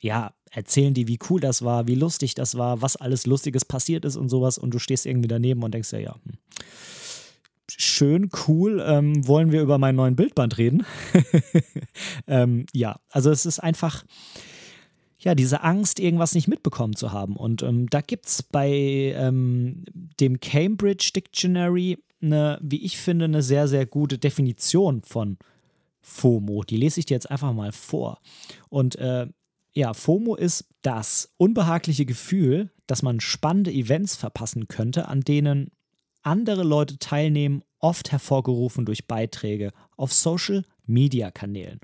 ja 0.00 0.32
erzählen 0.50 0.94
die, 0.94 1.06
wie 1.06 1.18
cool 1.28 1.40
das 1.40 1.62
war, 1.62 1.86
wie 1.86 1.94
lustig 1.94 2.34
das 2.34 2.56
war, 2.56 2.82
was 2.82 2.96
alles 2.96 3.26
Lustiges 3.26 3.64
passiert 3.64 4.04
ist 4.04 4.16
und 4.16 4.28
sowas 4.28 4.58
und 4.58 4.72
du 4.72 4.78
stehst 4.78 5.06
irgendwie 5.06 5.28
daneben 5.28 5.62
und 5.62 5.74
denkst 5.74 5.92
ja, 5.92 5.98
ja. 5.98 6.14
Hm 6.24 6.38
schön, 7.78 8.30
cool. 8.46 8.82
Ähm, 8.86 9.26
wollen 9.26 9.52
wir 9.52 9.62
über 9.62 9.78
meinen 9.78 9.96
neuen 9.96 10.16
Bildband 10.16 10.58
reden? 10.58 10.84
ähm, 12.26 12.66
ja, 12.72 13.00
also 13.10 13.30
es 13.30 13.46
ist 13.46 13.60
einfach, 13.60 14.04
ja, 15.22 15.34
diese 15.34 15.62
Angst, 15.62 16.00
irgendwas 16.00 16.34
nicht 16.34 16.48
mitbekommen 16.48 16.96
zu 16.96 17.12
haben. 17.12 17.36
Und 17.36 17.62
ähm, 17.62 17.88
da 17.88 18.00
gibt 18.00 18.26
es 18.26 18.42
bei 18.42 18.70
ähm, 19.16 19.84
dem 20.20 20.40
Cambridge 20.40 21.12
Dictionary 21.14 21.98
eine, 22.20 22.58
wie 22.62 22.82
ich 22.84 22.98
finde, 22.98 23.26
eine 23.26 23.42
sehr, 23.42 23.68
sehr 23.68 23.86
gute 23.86 24.18
Definition 24.18 25.02
von 25.02 25.38
FOMO. 26.00 26.64
Die 26.64 26.76
lese 26.76 27.00
ich 27.00 27.06
dir 27.06 27.14
jetzt 27.14 27.30
einfach 27.30 27.52
mal 27.52 27.72
vor. 27.72 28.20
Und 28.68 28.96
äh, 28.96 29.28
ja, 29.74 29.94
FOMO 29.94 30.34
ist 30.34 30.66
das 30.82 31.32
unbehagliche 31.36 32.04
Gefühl, 32.04 32.70
dass 32.86 33.02
man 33.02 33.20
spannende 33.20 33.72
Events 33.72 34.16
verpassen 34.16 34.66
könnte, 34.68 35.08
an 35.08 35.20
denen 35.20 35.70
andere 36.22 36.64
Leute 36.64 36.98
teilnehmen, 36.98 37.62
oft 37.78 38.12
hervorgerufen 38.12 38.84
durch 38.84 39.06
Beiträge 39.06 39.72
auf 39.96 40.12
Social-Media-Kanälen. 40.12 41.80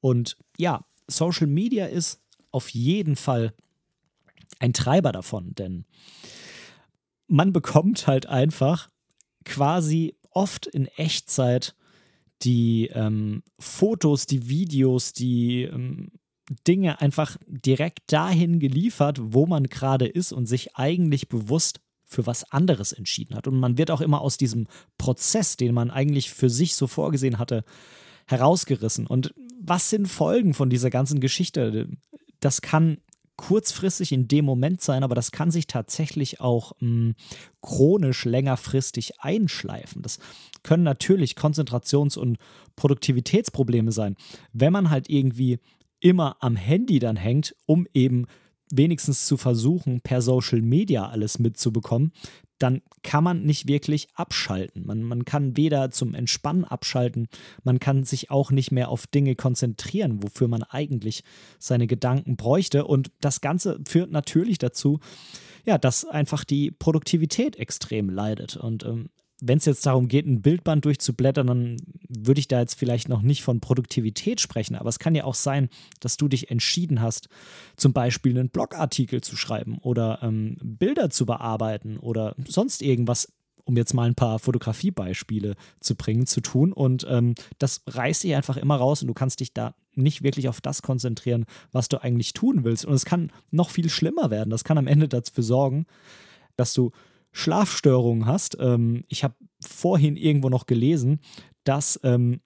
Und 0.00 0.36
ja, 0.56 0.84
Social 1.08 1.46
Media 1.46 1.86
ist 1.86 2.20
auf 2.52 2.68
jeden 2.70 3.16
Fall 3.16 3.52
ein 4.58 4.72
Treiber 4.72 5.12
davon, 5.12 5.54
denn 5.54 5.84
man 7.26 7.52
bekommt 7.52 8.06
halt 8.06 8.26
einfach 8.26 8.88
quasi 9.44 10.14
oft 10.30 10.66
in 10.66 10.86
Echtzeit 10.86 11.74
die 12.42 12.88
ähm, 12.92 13.42
Fotos, 13.58 14.26
die 14.26 14.48
Videos, 14.48 15.12
die 15.12 15.62
ähm, 15.62 16.10
Dinge 16.66 17.00
einfach 17.00 17.36
direkt 17.46 18.12
dahin 18.12 18.58
geliefert, 18.58 19.18
wo 19.20 19.46
man 19.46 19.64
gerade 19.64 20.06
ist 20.06 20.32
und 20.32 20.46
sich 20.46 20.76
eigentlich 20.76 21.28
bewusst 21.28 21.80
für 22.04 22.26
was 22.26 22.50
anderes 22.52 22.92
entschieden 22.92 23.34
hat. 23.34 23.46
Und 23.46 23.58
man 23.58 23.78
wird 23.78 23.90
auch 23.90 24.00
immer 24.00 24.20
aus 24.20 24.36
diesem 24.36 24.66
Prozess, 24.98 25.56
den 25.56 25.74
man 25.74 25.90
eigentlich 25.90 26.30
für 26.30 26.50
sich 26.50 26.74
so 26.74 26.86
vorgesehen 26.86 27.38
hatte, 27.38 27.64
herausgerissen. 28.26 29.06
Und 29.06 29.34
was 29.60 29.88
sind 29.88 30.08
Folgen 30.08 30.52
von 30.52 30.68
dieser 30.68 30.90
ganzen 30.90 31.20
Geschichte? 31.20 31.88
Das 32.42 32.60
kann 32.60 32.98
kurzfristig 33.36 34.12
in 34.12 34.28
dem 34.28 34.44
Moment 34.44 34.82
sein, 34.82 35.02
aber 35.02 35.14
das 35.14 35.32
kann 35.32 35.50
sich 35.50 35.66
tatsächlich 35.66 36.40
auch 36.40 36.72
mh, 36.80 36.80
hm, 36.80 37.14
chronisch 37.62 38.24
längerfristig 38.24 39.20
einschleifen. 39.20 40.02
Das 40.02 40.18
können 40.62 40.82
natürlich 40.82 41.34
Konzentrations- 41.34 42.18
und 42.18 42.38
Produktivitätsprobleme 42.76 43.90
sein, 43.90 44.16
wenn 44.52 44.72
man 44.72 44.90
halt 44.90 45.08
irgendwie 45.08 45.58
immer 46.00 46.36
am 46.40 46.56
Handy 46.56 46.98
dann 46.98 47.16
hängt, 47.16 47.54
um 47.66 47.86
eben 47.94 48.26
wenigstens 48.70 49.26
zu 49.26 49.36
versuchen, 49.36 50.00
per 50.00 50.22
Social 50.22 50.62
Media 50.62 51.08
alles 51.08 51.38
mitzubekommen, 51.38 52.12
dann 52.62 52.82
kann 53.02 53.24
man 53.24 53.42
nicht 53.42 53.66
wirklich 53.66 54.08
abschalten. 54.14 54.86
Man, 54.86 55.02
man 55.02 55.24
kann 55.24 55.56
weder 55.56 55.90
zum 55.90 56.14
Entspannen 56.14 56.64
abschalten, 56.64 57.28
man 57.64 57.80
kann 57.80 58.04
sich 58.04 58.30
auch 58.30 58.50
nicht 58.50 58.70
mehr 58.70 58.88
auf 58.88 59.06
Dinge 59.06 59.34
konzentrieren, 59.34 60.22
wofür 60.22 60.48
man 60.48 60.62
eigentlich 60.62 61.24
seine 61.58 61.86
Gedanken 61.86 62.36
bräuchte. 62.36 62.84
Und 62.84 63.10
das 63.20 63.40
Ganze 63.40 63.80
führt 63.86 64.12
natürlich 64.12 64.58
dazu, 64.58 65.00
ja, 65.64 65.78
dass 65.78 66.04
einfach 66.04 66.44
die 66.44 66.70
Produktivität 66.70 67.56
extrem 67.56 68.08
leidet. 68.08 68.56
Und 68.56 68.84
ähm, 68.84 69.10
wenn 69.44 69.58
es 69.58 69.64
jetzt 69.64 69.84
darum 69.86 70.06
geht, 70.06 70.24
ein 70.24 70.40
Bildband 70.40 70.84
durchzublättern, 70.84 71.48
dann 71.48 71.76
würde 72.08 72.38
ich 72.38 72.46
da 72.46 72.60
jetzt 72.60 72.74
vielleicht 72.74 73.08
noch 73.08 73.22
nicht 73.22 73.42
von 73.42 73.60
Produktivität 73.60 74.40
sprechen. 74.40 74.76
Aber 74.76 74.88
es 74.88 75.00
kann 75.00 75.16
ja 75.16 75.24
auch 75.24 75.34
sein, 75.34 75.68
dass 75.98 76.16
du 76.16 76.28
dich 76.28 76.52
entschieden 76.52 77.00
hast, 77.00 77.28
zum 77.76 77.92
Beispiel 77.92 78.38
einen 78.38 78.50
Blogartikel 78.50 79.20
zu 79.20 79.36
schreiben 79.36 79.78
oder 79.78 80.20
ähm, 80.22 80.58
Bilder 80.62 81.10
zu 81.10 81.26
bearbeiten 81.26 81.98
oder 81.98 82.36
sonst 82.46 82.82
irgendwas, 82.82 83.32
um 83.64 83.76
jetzt 83.76 83.94
mal 83.94 84.06
ein 84.06 84.14
paar 84.14 84.38
Fotografiebeispiele 84.38 85.56
zu 85.80 85.96
bringen, 85.96 86.26
zu 86.26 86.40
tun. 86.40 86.72
Und 86.72 87.04
ähm, 87.10 87.34
das 87.58 87.82
reißt 87.88 88.22
dich 88.22 88.36
einfach 88.36 88.56
immer 88.56 88.76
raus 88.76 89.02
und 89.02 89.08
du 89.08 89.14
kannst 89.14 89.40
dich 89.40 89.52
da 89.52 89.74
nicht 89.96 90.22
wirklich 90.22 90.48
auf 90.48 90.60
das 90.60 90.82
konzentrieren, 90.82 91.46
was 91.72 91.88
du 91.88 92.00
eigentlich 92.00 92.32
tun 92.32 92.62
willst. 92.62 92.84
Und 92.84 92.94
es 92.94 93.04
kann 93.04 93.32
noch 93.50 93.70
viel 93.70 93.90
schlimmer 93.90 94.30
werden. 94.30 94.50
Das 94.50 94.62
kann 94.62 94.78
am 94.78 94.86
Ende 94.86 95.08
dafür 95.08 95.42
sorgen, 95.42 95.86
dass 96.56 96.74
du 96.74 96.92
Schlafstörungen 97.32 98.26
hast. 98.26 98.56
Ähm, 98.60 99.04
ich 99.08 99.24
habe 99.24 99.34
vorhin 99.60 100.16
irgendwo 100.16 100.48
noch 100.48 100.66
gelesen, 100.66 101.20
dass 101.64 101.98
ähm, 102.02 102.40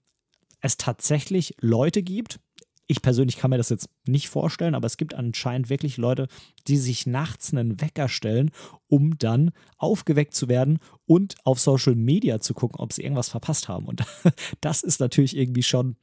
es 0.61 0.77
tatsächlich 0.77 1.55
Leute 1.59 2.01
gibt, 2.03 2.39
ich 2.87 3.01
persönlich 3.01 3.37
kann 3.37 3.49
mir 3.49 3.57
das 3.57 3.69
jetzt 3.69 3.89
nicht 4.05 4.29
vorstellen, 4.29 4.73
aber 4.73 4.85
es 4.85 4.95
gibt 4.95 5.13
anscheinend 5.13 5.69
wirklich 5.69 5.97
Leute, 5.97 6.27
die 6.67 6.77
sich 6.77 7.05
nachts 7.05 7.51
einen 7.51 7.81
Wecker 7.81 8.07
stellen, 8.07 8.51
um 8.87 9.17
dann 9.17 9.51
aufgeweckt 9.77 10.33
zu 10.33 10.47
werden 10.47 10.79
und 11.05 11.35
auf 11.43 11.59
Social 11.59 11.95
Media 11.95 12.39
zu 12.39 12.53
gucken, 12.53 12.79
ob 12.79 12.93
sie 12.93 13.03
irgendwas 13.03 13.29
verpasst 13.29 13.67
haben. 13.67 13.85
Und 13.85 14.03
das 14.61 14.83
ist 14.83 15.01
natürlich 15.01 15.35
irgendwie 15.35 15.63
schon 15.63 15.97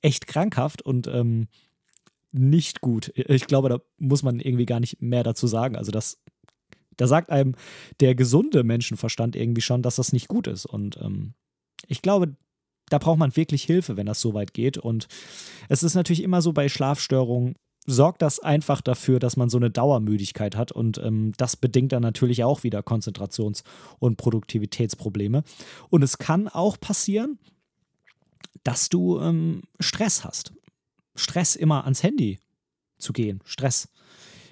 echt 0.00 0.26
krankhaft 0.26 0.82
und 0.82 1.06
ähm, 1.06 1.46
nicht 2.32 2.80
gut. 2.80 3.12
Ich 3.14 3.46
glaube, 3.46 3.68
da 3.68 3.80
muss 3.98 4.24
man 4.24 4.40
irgendwie 4.40 4.66
gar 4.66 4.80
nicht 4.80 5.00
mehr 5.00 5.22
dazu 5.22 5.46
sagen. 5.46 5.76
Also 5.76 5.92
das 5.92 6.18
da 6.96 7.06
sagt 7.06 7.30
einem 7.30 7.54
der 8.00 8.14
gesunde 8.14 8.64
Menschenverstand 8.64 9.36
irgendwie 9.36 9.62
schon, 9.62 9.82
dass 9.82 9.96
das 9.96 10.12
nicht 10.12 10.28
gut 10.28 10.46
ist. 10.46 10.66
Und 10.66 10.98
ähm, 11.02 11.34
ich 11.86 12.02
glaube, 12.02 12.36
da 12.88 12.98
braucht 12.98 13.18
man 13.18 13.36
wirklich 13.36 13.64
Hilfe, 13.64 13.96
wenn 13.96 14.06
das 14.06 14.20
so 14.20 14.34
weit 14.34 14.52
geht. 14.52 14.78
Und 14.78 15.08
es 15.68 15.82
ist 15.82 15.94
natürlich 15.94 16.22
immer 16.22 16.42
so 16.42 16.52
bei 16.52 16.68
Schlafstörungen, 16.68 17.54
sorgt 17.86 18.22
das 18.22 18.38
einfach 18.38 18.80
dafür, 18.80 19.18
dass 19.18 19.36
man 19.36 19.48
so 19.48 19.56
eine 19.56 19.70
Dauermüdigkeit 19.70 20.56
hat. 20.56 20.72
Und 20.72 20.98
ähm, 20.98 21.32
das 21.36 21.56
bedingt 21.56 21.92
dann 21.92 22.02
natürlich 22.02 22.44
auch 22.44 22.62
wieder 22.62 22.80
Konzentrations- 22.80 23.64
und 23.98 24.16
Produktivitätsprobleme. 24.16 25.42
Und 25.90 26.02
es 26.02 26.18
kann 26.18 26.48
auch 26.48 26.78
passieren, 26.78 27.38
dass 28.62 28.88
du 28.88 29.18
ähm, 29.20 29.62
Stress 29.80 30.24
hast. 30.24 30.52
Stress 31.14 31.56
immer 31.56 31.84
ans 31.84 32.02
Handy 32.02 32.38
zu 32.98 33.12
gehen. 33.12 33.40
Stress 33.44 33.88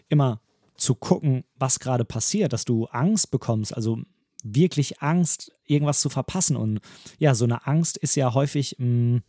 immer 0.09 0.41
zu 0.81 0.95
gucken, 0.95 1.45
was 1.57 1.79
gerade 1.79 2.05
passiert, 2.05 2.53
dass 2.53 2.65
du 2.65 2.87
Angst 2.87 3.31
bekommst, 3.31 3.75
also 3.75 3.99
wirklich 4.43 5.03
Angst, 5.03 5.53
irgendwas 5.65 6.01
zu 6.01 6.09
verpassen. 6.09 6.57
Und 6.57 6.81
ja, 7.19 7.35
so 7.35 7.45
eine 7.45 7.67
Angst 7.67 7.99
ist 7.99 8.15
ja 8.17 8.33
häufig, 8.35 8.77
mh, 8.79 8.87
mm, 8.87 9.23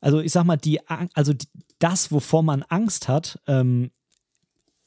also 0.00 0.20
ich 0.20 0.32
sag 0.32 0.44
mal, 0.44 0.56
die, 0.56 0.80
also 0.88 1.32
das, 1.78 2.12
wovor 2.12 2.42
man 2.42 2.62
Angst 2.62 3.08
hat, 3.08 3.40
ähm, 3.46 3.90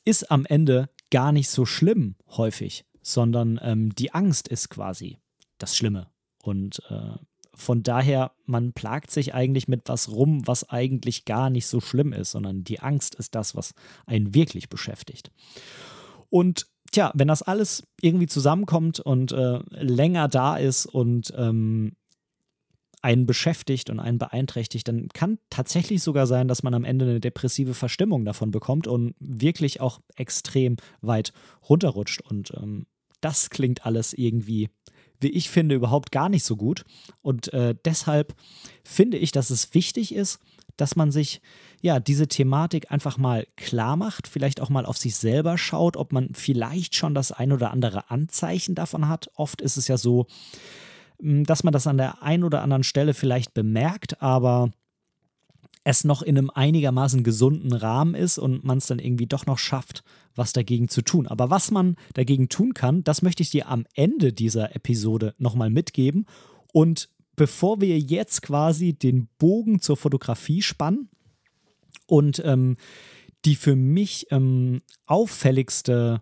ist 0.05 0.31
am 0.31 0.45
Ende 0.45 0.89
gar 1.09 1.31
nicht 1.31 1.49
so 1.49 1.65
schlimm 1.65 2.15
häufig, 2.29 2.85
sondern 3.01 3.59
ähm, 3.61 3.93
die 3.95 4.13
Angst 4.13 4.47
ist 4.47 4.69
quasi 4.69 5.17
das 5.57 5.75
Schlimme. 5.75 6.09
Und 6.43 6.81
äh, 6.89 7.17
von 7.59 7.83
daher, 7.83 8.31
man 8.45 8.73
plagt 8.73 9.11
sich 9.11 9.33
eigentlich 9.33 9.67
mit 9.67 9.81
was 9.85 10.09
rum, 10.09 10.47
was 10.47 10.69
eigentlich 10.69 11.25
gar 11.25 11.49
nicht 11.49 11.67
so 11.67 11.81
schlimm 11.81 12.13
ist, 12.13 12.31
sondern 12.31 12.63
die 12.63 12.79
Angst 12.79 13.15
ist 13.15 13.35
das, 13.35 13.55
was 13.55 13.73
einen 14.05 14.33
wirklich 14.33 14.69
beschäftigt. 14.69 15.29
Und 16.29 16.67
tja, 16.91 17.11
wenn 17.15 17.27
das 17.27 17.41
alles 17.41 17.87
irgendwie 18.01 18.27
zusammenkommt 18.27 18.99
und 18.99 19.31
äh, 19.31 19.59
länger 19.71 20.27
da 20.27 20.55
ist 20.57 20.85
und 20.85 21.33
ähm, 21.35 21.95
einen 23.01 23.25
beschäftigt 23.25 23.89
und 23.89 23.99
einen 23.99 24.17
beeinträchtigt, 24.17 24.87
dann 24.87 25.09
kann 25.09 25.39
tatsächlich 25.49 26.03
sogar 26.03 26.27
sein, 26.27 26.47
dass 26.47 26.63
man 26.63 26.73
am 26.73 26.83
Ende 26.83 27.05
eine 27.05 27.19
depressive 27.19 27.73
Verstimmung 27.73 28.25
davon 28.25 28.51
bekommt 28.51 28.87
und 28.87 29.15
wirklich 29.19 29.81
auch 29.81 29.99
extrem 30.15 30.77
weit 31.01 31.33
runterrutscht. 31.67 32.21
Und 32.21 32.53
ähm, 32.55 32.87
das 33.21 33.49
klingt 33.49 33.85
alles 33.85 34.13
irgendwie 34.13 34.69
wie 35.19 35.29
ich 35.29 35.49
finde, 35.49 35.75
überhaupt 35.75 36.11
gar 36.11 36.29
nicht 36.29 36.43
so 36.43 36.55
gut. 36.55 36.83
Und 37.21 37.53
äh, 37.53 37.75
deshalb 37.85 38.35
finde 38.83 39.17
ich, 39.17 39.31
dass 39.31 39.49
es 39.49 39.73
wichtig 39.73 40.13
ist, 40.13 40.39
dass 40.77 40.95
man 40.95 41.11
sich 41.11 41.41
ja 41.81 41.99
diese 41.99 42.27
Thematik 42.27 42.91
einfach 42.91 43.17
mal 43.17 43.47
klar 43.55 43.95
macht, 43.95 44.27
vielleicht 44.27 44.61
auch 44.61 44.69
mal 44.69 44.85
auf 44.85 44.97
sich 44.97 45.15
selber 45.15 45.57
schaut, 45.57 45.97
ob 45.97 46.13
man 46.13 46.33
vielleicht 46.33 46.95
schon 46.95 47.13
das 47.13 47.31
ein 47.31 47.51
oder 47.51 47.71
andere 47.71 48.09
Anzeichen 48.09 48.75
davon 48.75 49.07
hat. 49.07 49.29
Oft 49.35 49.61
ist 49.61 49.77
es 49.77 49.87
ja 49.87 49.97
so, 49.97 50.27
hm, 51.19 51.45
dass 51.45 51.63
man 51.63 51.73
das 51.73 51.87
an 51.87 51.97
der 51.97 52.23
einen 52.23 52.43
oder 52.43 52.61
anderen 52.61 52.83
Stelle 52.83 53.13
vielleicht 53.13 53.53
bemerkt, 53.53 54.21
aber 54.21 54.71
es 55.83 56.03
noch 56.03 56.21
in 56.21 56.37
einem 56.37 56.49
einigermaßen 56.49 57.23
gesunden 57.23 57.73
Rahmen 57.73 58.13
ist 58.13 58.37
und 58.37 58.63
man 58.63 58.77
es 58.79 58.87
dann 58.87 58.99
irgendwie 58.99 59.27
doch 59.27 59.45
noch 59.45 59.57
schafft, 59.57 60.03
was 60.35 60.53
dagegen 60.53 60.87
zu 60.87 61.01
tun. 61.01 61.27
Aber 61.27 61.49
was 61.49 61.71
man 61.71 61.95
dagegen 62.13 62.49
tun 62.49 62.73
kann, 62.73 63.03
das 63.03 63.21
möchte 63.21 63.43
ich 63.43 63.49
dir 63.49 63.69
am 63.69 63.85
Ende 63.93 64.33
dieser 64.33 64.75
Episode 64.75 65.33
nochmal 65.37 65.69
mitgeben. 65.69 66.25
Und 66.73 67.09
bevor 67.35 67.81
wir 67.81 67.97
jetzt 67.97 68.41
quasi 68.41 68.93
den 68.93 69.29
Bogen 69.37 69.81
zur 69.81 69.97
Fotografie 69.97 70.61
spannen 70.61 71.09
und 72.07 72.41
ähm, 72.45 72.77
die 73.45 73.55
für 73.55 73.75
mich 73.75 74.27
ähm, 74.31 74.81
auffälligste 75.05 76.21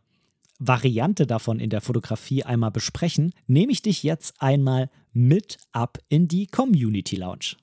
Variante 0.59 1.27
davon 1.27 1.59
in 1.59 1.69
der 1.69 1.81
Fotografie 1.81 2.43
einmal 2.43 2.71
besprechen, 2.71 3.33
nehme 3.47 3.71
ich 3.71 3.81
dich 3.81 4.03
jetzt 4.03 4.41
einmal 4.41 4.89
mit 5.13 5.57
ab 5.71 5.97
in 6.09 6.27
die 6.27 6.47
Community 6.47 7.15
Lounge. 7.15 7.57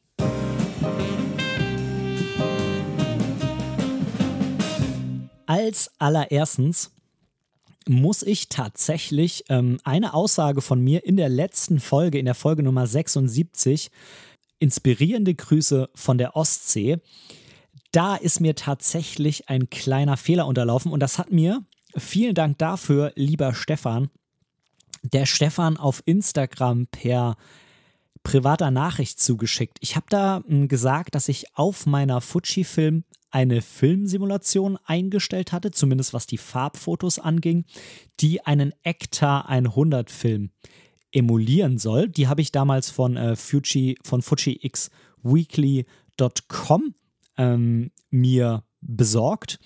Als 5.46 5.90
allererstens 5.98 6.90
muss 7.86 8.22
ich 8.22 8.48
tatsächlich 8.48 9.44
ähm, 9.48 9.78
eine 9.84 10.14
Aussage 10.14 10.62
von 10.62 10.80
mir 10.80 11.04
in 11.04 11.16
der 11.16 11.28
letzten 11.28 11.80
Folge, 11.80 12.18
in 12.18 12.24
der 12.24 12.34
Folge 12.34 12.62
Nummer 12.62 12.86
76, 12.86 13.90
inspirierende 14.58 15.34
Grüße 15.34 15.90
von 15.94 16.16
der 16.16 16.36
Ostsee. 16.36 16.98
Da 17.92 18.16
ist 18.16 18.40
mir 18.40 18.54
tatsächlich 18.54 19.48
ein 19.48 19.68
kleiner 19.68 20.16
Fehler 20.16 20.46
unterlaufen 20.46 20.92
und 20.92 21.00
das 21.00 21.18
hat 21.18 21.30
mir, 21.30 21.62
vielen 21.96 22.34
Dank 22.34 22.58
dafür, 22.58 23.12
lieber 23.14 23.54
Stefan, 23.54 24.10
der 25.02 25.26
Stefan 25.26 25.76
auf 25.76 26.02
Instagram 26.06 26.86
per 26.86 27.36
privater 28.24 28.72
Nachricht 28.72 29.20
zugeschickt. 29.20 29.78
Ich 29.80 29.94
habe 29.94 30.06
da 30.08 30.42
hm, 30.44 30.66
gesagt, 30.66 31.14
dass 31.14 31.28
ich 31.28 31.56
auf 31.56 31.86
meiner 31.86 32.20
Fujifilm 32.20 33.04
eine 33.30 33.62
Filmsimulation 33.62 34.76
eingestellt 34.84 35.52
hatte, 35.52 35.70
zumindest 35.70 36.12
was 36.14 36.26
die 36.26 36.38
Farbfotos 36.38 37.20
anging, 37.20 37.64
die 38.20 38.44
einen 38.44 38.72
ECTA 38.82 39.42
100 39.42 40.10
Film 40.10 40.50
emulieren 41.12 41.78
soll. 41.78 42.08
Die 42.08 42.26
habe 42.28 42.40
ich 42.40 42.52
damals 42.52 42.90
von 42.90 43.16
äh, 43.16 43.34
Fuji, 43.36 43.98
von 44.02 44.22
FujiXweekly.com 44.22 46.94
ähm, 47.36 47.90
mir 48.10 48.64
besorgt. 48.80 49.58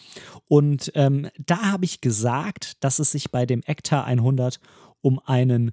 Und 0.46 0.90
ähm, 0.94 1.28
da 1.38 1.72
habe 1.72 1.84
ich 1.84 2.00
gesagt, 2.00 2.82
dass 2.82 2.98
es 2.98 3.12
sich 3.12 3.30
bei 3.30 3.44
dem 3.46 3.62
ECTA 3.66 4.02
100 4.04 4.58
um 5.00 5.20
einen 5.24 5.72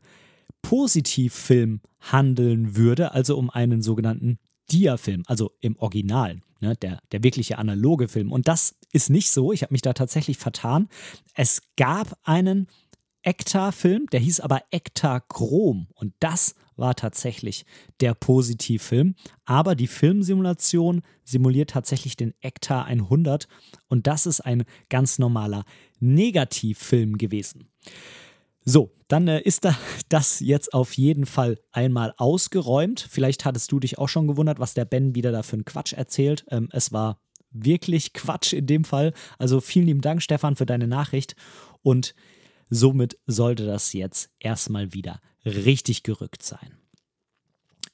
Positivfilm 0.69 1.79
handeln 1.99 2.75
würde, 2.75 3.11
also 3.11 3.37
um 3.37 3.51
einen 3.51 3.83
sogenannten 3.83 4.39
Dia-Film, 4.71 5.21
also 5.27 5.51
im 5.61 5.77
Original, 5.77 6.41
ne, 6.59 6.75
der, 6.75 7.03
der 7.11 7.23
wirkliche 7.23 7.59
analoge 7.59 8.07
Film. 8.07 8.31
Und 8.31 8.47
das 8.47 8.75
ist 8.91 9.11
nicht 9.11 9.29
so, 9.29 9.51
ich 9.51 9.61
habe 9.61 9.75
mich 9.75 9.83
da 9.83 9.93
tatsächlich 9.93 10.39
vertan. 10.39 10.89
Es 11.35 11.61
gab 11.77 12.17
einen 12.23 12.65
Ektar-Film, 13.21 14.07
der 14.11 14.19
hieß 14.21 14.39
aber 14.39 14.63
Ektar 14.71 15.21
Chrom 15.21 15.85
und 15.93 16.15
das 16.19 16.55
war 16.75 16.95
tatsächlich 16.95 17.67
der 17.99 18.15
Positivfilm. 18.15 19.13
Aber 19.45 19.75
die 19.75 19.87
Filmsimulation 19.87 21.03
simuliert 21.23 21.69
tatsächlich 21.69 22.15
den 22.15 22.33
Ektar 22.41 22.85
100 22.85 23.47
und 23.87 24.07
das 24.07 24.25
ist 24.25 24.41
ein 24.41 24.63
ganz 24.89 25.19
normaler 25.19 25.63
Negativfilm 25.99 27.19
gewesen. 27.19 27.69
So, 28.65 28.91
dann 29.07 29.27
äh, 29.27 29.41
ist 29.41 29.63
da 29.63 29.77
das 30.09 30.39
jetzt 30.39 30.73
auf 30.73 30.93
jeden 30.93 31.27
Fall 31.27 31.59
einmal 31.71 32.15
ausgeräumt. 32.17 33.07
Vielleicht 33.09 33.45
hattest 33.45 33.71
du 33.71 33.79
dich 33.79 33.99
auch 33.99 34.09
schon 34.09 34.27
gewundert, 34.27 34.59
was 34.59 34.73
der 34.73 34.83
Ben 34.85 35.15
wieder 35.15 35.31
da 35.31 35.43
für 35.43 35.53
einen 35.53 35.63
Quatsch 35.65 35.93
erzählt. 35.93 36.43
Ähm, 36.49 36.67
es 36.71 36.91
war 36.91 37.21
wirklich 37.51 38.13
Quatsch 38.13 38.53
in 38.53 38.65
dem 38.65 38.83
Fall. 38.83 39.13
Also 39.37 39.61
vielen 39.61 39.85
lieben 39.85 40.01
Dank, 40.01 40.21
Stefan, 40.21 40.57
für 40.57 40.65
deine 40.65 40.87
Nachricht. 40.87 41.35
Und 41.83 42.15
somit 42.69 43.17
sollte 43.27 43.65
das 43.65 43.93
jetzt 43.93 44.29
erstmal 44.39 44.93
wieder 44.93 45.21
richtig 45.45 46.03
gerückt 46.03 46.43
sein. 46.43 46.77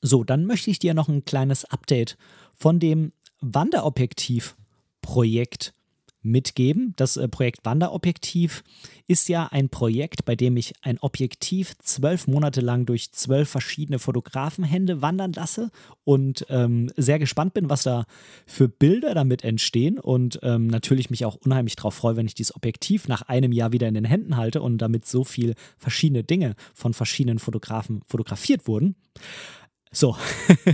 So, 0.02 0.24
dann 0.24 0.46
möchte 0.46 0.72
ich 0.72 0.80
dir 0.80 0.96
noch 0.96 1.10
ein 1.10 1.26
kleines 1.26 1.66
Update 1.66 2.18
von 2.56 2.80
dem 2.80 3.12
Wanderobjektiv-Projekt 3.42 5.74
mitgeben. 6.22 6.94
Das 6.96 7.18
äh, 7.18 7.28
Projekt 7.28 7.66
Wanderobjektiv 7.66 8.64
ist 9.08 9.30
ja 9.30 9.48
ein 9.48 9.70
Projekt, 9.70 10.26
bei 10.26 10.36
dem 10.36 10.56
ich 10.58 10.74
ein 10.82 11.00
Objektiv 11.00 11.78
zwölf 11.80 12.28
Monate 12.28 12.62
lang 12.62 12.86
durch 12.86 13.12
zwölf 13.12 13.50
verschiedene 13.50 14.00
Fotografenhände 14.00 15.02
wandern 15.02 15.34
lasse 15.34 15.72
und 16.04 16.46
ähm, 16.50 16.92
sehr 16.96 17.20
gespannt 17.20 17.54
bin, 17.54 17.70
was 17.70 17.84
da 17.84 18.06
für 18.46 18.70
Bilder 18.70 19.14
damit 19.14 19.44
entstehen 19.44 20.00
und 20.00 20.40
ähm, 20.44 20.68
natürlich 20.68 21.10
mich 21.10 21.26
auch 21.26 21.36
unheimlich 21.36 21.76
darauf 21.76 21.96
freue, 21.96 22.16
wenn 22.16 22.28
ich 22.28 22.36
dieses 22.36 22.56
Objektiv 22.56 23.08
nach 23.08 23.24
einem 23.24 23.52
Jahr 23.52 23.72
wieder 23.72 23.88
in 23.88 23.96
den 23.96 24.06
Händen 24.06 24.38
halte 24.38 24.62
und 24.62 24.78
damit 24.78 25.06
so 25.06 25.24
viel 25.24 25.56
verschiedene 25.78 26.24
Dinge 26.24 26.56
von 26.74 26.94
verschiedenen 26.94 27.40
Fotografen 27.40 28.02
fotografiert 28.08 28.68
wurden. 28.68 28.96
So. 29.92 30.16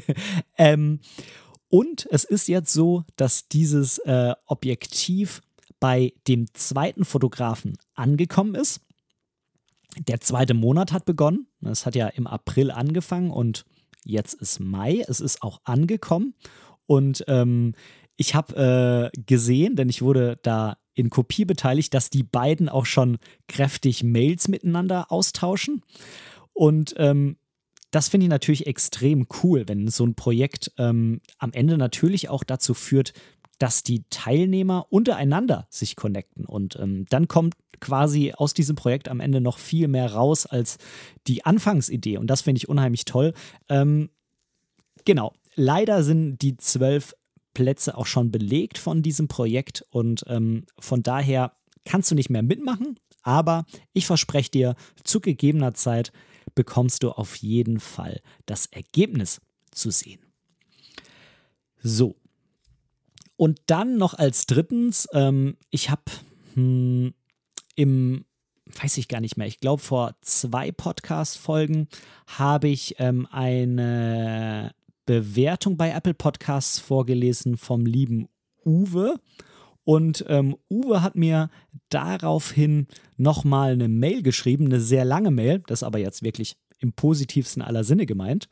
ähm, 0.58 1.00
und 1.70 2.08
es 2.12 2.24
ist 2.24 2.48
jetzt 2.48 2.72
so, 2.72 3.04
dass 3.16 3.48
dieses 3.48 3.98
äh, 4.00 4.34
Objektiv 4.46 5.42
bei 5.80 6.14
dem 6.28 6.54
zweiten 6.54 7.06
Fotografen 7.06 7.78
angekommen 7.94 8.56
ist. 8.56 8.82
Der 10.08 10.20
zweite 10.22 10.54
Monat 10.54 10.92
hat 10.92 11.06
begonnen. 11.06 11.48
Es 11.62 11.86
hat 11.86 11.96
ja 11.96 12.08
im 12.08 12.28
April 12.28 12.72
angefangen 12.72 13.32
und 13.32 13.66
jetzt 14.04 14.34
ist 14.36 14.60
Mai. 14.60 15.04
Es 15.08 15.20
ist 15.20 15.42
auch 15.42 15.62
angekommen. 15.66 16.34
Und 16.86 17.26
ähm, 17.28 17.74
ich 18.16 18.34
habe 18.34 19.12
äh, 19.14 19.22
gesehen, 19.26 19.76
denn 19.76 19.90
ich 19.90 20.02
wurde 20.02 20.40
da 20.42 20.78
in 20.94 21.10
Kopie 21.10 21.46
beteiligt, 21.46 21.94
dass 21.94 22.10
die 22.10 22.24
beiden 22.24 22.70
auch 22.70 22.86
schon 22.86 23.18
kräftig 23.48 24.04
Mails 24.04 24.48
miteinander 24.48 25.12
austauschen. 25.12 25.84
Und 26.54 26.96
ähm, 26.98 27.38
das 27.92 28.10
finde 28.10 28.26
ich 28.26 28.30
natürlich 28.30 28.68
extrem 28.68 29.28
cool, 29.44 29.64
wenn 29.68 29.88
so 29.88 30.06
ein 30.06 30.16
Projekt 30.16 30.72
ähm, 30.78 31.22
am 31.38 31.54
Ende 31.54 31.78
natürlich 31.78 32.30
auch 32.30 32.44
dazu 32.44 32.74
führt, 32.74 33.14
dass 33.60 33.84
die 33.84 34.04
Teilnehmer 34.10 34.88
untereinander 34.90 35.68
sich 35.70 35.96
connecten. 35.96 36.46
Und 36.46 36.78
ähm, 36.80 37.06
dann 37.10 37.28
kommt 37.28 37.56
quasi 37.80 38.34
aus 38.36 38.54
diesem 38.54 38.76
Projekt 38.76 39.10
am 39.10 39.20
Ende 39.20 39.42
noch 39.42 39.58
viel 39.58 39.88
mehr 39.88 40.14
raus 40.14 40.46
als 40.46 40.78
die 41.28 41.46
Anfangsidee. 41.46 42.18
Und 42.18 42.28
das 42.28 42.42
finde 42.42 42.60
ich 42.60 42.70
unheimlich 42.70 43.06
toll. 43.06 43.34
Ähm, 43.70 44.10
genau, 45.06 45.34
leider 45.56 46.04
sind 46.04 46.42
die 46.42 46.58
zwölf 46.58 47.16
Plätze 47.54 47.98
auch 47.98 48.06
schon 48.06 48.32
belegt 48.32 48.78
von 48.78 49.02
diesem 49.02 49.28
Projekt 49.28 49.84
und 49.90 50.24
ähm, 50.28 50.66
von 50.78 51.02
daher 51.02 51.54
kannst 51.86 52.12
du 52.12 52.16
nicht 52.16 52.30
mehr 52.30 52.44
mitmachen. 52.44 53.00
Aber 53.24 53.66
ich 53.94 54.06
verspreche 54.06 54.52
dir, 54.52 54.76
zu 55.04 55.20
gegebener 55.20 55.74
Zeit 55.74 56.12
bekommst 56.58 57.04
du 57.04 57.12
auf 57.12 57.36
jeden 57.36 57.80
Fall 57.80 58.20
das 58.48 58.66
Ergebnis 58.66 59.40
zu 59.72 59.92
sehen. 59.92 60.20
So. 61.84 62.16
Und 63.36 63.62
dann 63.68 63.98
noch 63.98 64.16
als 64.16 64.48
drittens, 64.48 65.08
ähm, 65.14 65.58
ich 65.70 65.92
habe 65.92 66.02
hm, 66.56 67.14
im, 67.76 68.26
weiß 68.82 68.98
ich 68.98 69.08
gar 69.08 69.22
nicht 69.22 69.38
mehr, 69.38 69.46
ich 69.46 69.60
glaube 69.60 69.84
vor 69.84 70.16
zwei 70.22 70.72
Podcast-Folgen 70.72 71.90
habe 72.26 72.70
ich 72.70 72.96
ähm, 72.98 73.28
eine 73.30 74.74
Bewertung 75.06 75.78
bei 75.78 75.92
Apple 75.92 76.16
Podcasts 76.16 76.80
vorgelesen 76.80 77.56
vom 77.56 77.86
lieben 77.86 78.30
Uwe. 78.66 79.20
Und 79.88 80.26
ähm, 80.28 80.58
Uwe 80.70 81.02
hat 81.02 81.16
mir 81.16 81.50
daraufhin 81.88 82.88
nochmal 83.16 83.72
eine 83.72 83.88
Mail 83.88 84.22
geschrieben, 84.22 84.66
eine 84.66 84.82
sehr 84.82 85.06
lange 85.06 85.32
Mail, 85.32 85.64
das 85.66 85.82
aber 85.82 85.98
jetzt 85.98 86.24
wirklich 86.24 86.58
im 86.80 86.92
positivsten 86.92 87.62
aller 87.62 87.86
Sinne 87.86 88.06
gemeint. 88.06 88.50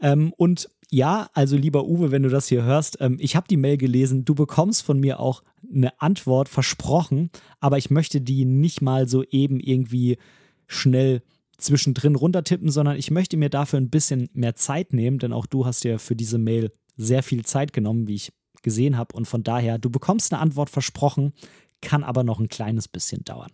Ähm, 0.00 0.32
und 0.36 0.68
ja, 0.90 1.30
also 1.32 1.56
lieber 1.56 1.86
Uwe, 1.86 2.10
wenn 2.10 2.24
du 2.24 2.28
das 2.28 2.48
hier 2.48 2.64
hörst, 2.64 2.96
ähm, 3.00 3.18
ich 3.20 3.36
habe 3.36 3.46
die 3.48 3.56
Mail 3.56 3.76
gelesen, 3.76 4.24
du 4.24 4.34
bekommst 4.34 4.82
von 4.82 4.98
mir 4.98 5.20
auch 5.20 5.44
eine 5.72 6.00
Antwort 6.00 6.48
versprochen, 6.48 7.30
aber 7.60 7.78
ich 7.78 7.90
möchte 7.90 8.20
die 8.20 8.44
nicht 8.44 8.82
mal 8.82 9.06
so 9.06 9.22
eben 9.22 9.60
irgendwie 9.60 10.18
schnell 10.66 11.22
zwischendrin 11.56 12.16
runtertippen, 12.16 12.72
sondern 12.72 12.96
ich 12.96 13.12
möchte 13.12 13.36
mir 13.36 13.48
dafür 13.48 13.78
ein 13.78 13.90
bisschen 13.90 14.28
mehr 14.32 14.56
Zeit 14.56 14.92
nehmen, 14.92 15.20
denn 15.20 15.32
auch 15.32 15.46
du 15.46 15.66
hast 15.66 15.84
ja 15.84 15.98
für 15.98 16.16
diese 16.16 16.38
Mail 16.38 16.72
sehr 16.96 17.22
viel 17.22 17.44
Zeit 17.44 17.72
genommen, 17.72 18.08
wie 18.08 18.16
ich 18.16 18.32
gesehen 18.62 18.96
habe. 18.96 19.16
Und 19.16 19.26
von 19.26 19.42
daher, 19.42 19.78
du 19.78 19.90
bekommst 19.90 20.32
eine 20.32 20.40
Antwort 20.40 20.70
versprochen, 20.70 21.32
kann 21.80 22.04
aber 22.04 22.24
noch 22.24 22.40
ein 22.40 22.48
kleines 22.48 22.88
bisschen 22.88 23.24
dauern. 23.24 23.52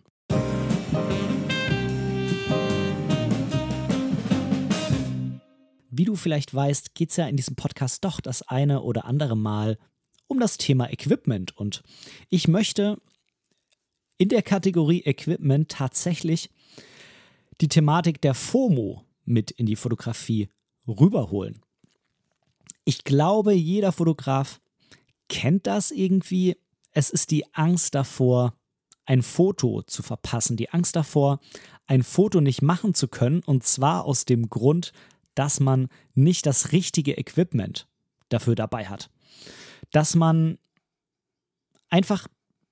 Wie 5.89 6.05
du 6.05 6.15
vielleicht 6.15 6.53
weißt, 6.53 6.93
geht 6.93 7.11
es 7.11 7.15
ja 7.15 7.27
in 7.27 7.37
diesem 7.37 7.55
Podcast 7.55 8.03
doch 8.03 8.19
das 8.19 8.41
eine 8.41 8.81
oder 8.81 9.05
andere 9.05 9.37
Mal 9.37 9.77
um 10.27 10.39
das 10.39 10.57
Thema 10.57 10.91
Equipment. 10.91 11.55
Und 11.55 11.83
ich 12.29 12.47
möchte 12.47 12.97
in 14.17 14.29
der 14.29 14.41
Kategorie 14.41 15.03
Equipment 15.03 15.69
tatsächlich 15.69 16.49
die 17.61 17.69
Thematik 17.69 18.21
der 18.21 18.33
FOMO 18.33 19.03
mit 19.23 19.51
in 19.51 19.65
die 19.65 19.75
Fotografie 19.75 20.49
rüberholen. 20.87 21.61
Ich 22.83 23.03
glaube, 23.03 23.53
jeder 23.53 23.91
Fotograf 23.91 24.59
kennt 25.29 25.67
das 25.67 25.91
irgendwie. 25.91 26.57
Es 26.91 27.09
ist 27.09 27.31
die 27.31 27.53
Angst 27.53 27.95
davor, 27.95 28.53
ein 29.05 29.21
Foto 29.21 29.83
zu 29.83 30.01
verpassen, 30.03 30.57
die 30.57 30.69
Angst 30.69 30.95
davor, 30.95 31.39
ein 31.87 32.03
Foto 32.03 32.41
nicht 32.41 32.61
machen 32.61 32.93
zu 32.93 33.07
können, 33.07 33.41
und 33.45 33.63
zwar 33.63 34.05
aus 34.05 34.25
dem 34.25 34.49
Grund, 34.49 34.93
dass 35.35 35.59
man 35.59 35.89
nicht 36.13 36.45
das 36.45 36.71
richtige 36.71 37.17
Equipment 37.17 37.87
dafür 38.29 38.55
dabei 38.55 38.87
hat. 38.87 39.09
Dass 39.91 40.15
man 40.15 40.57
einfach 41.89 42.27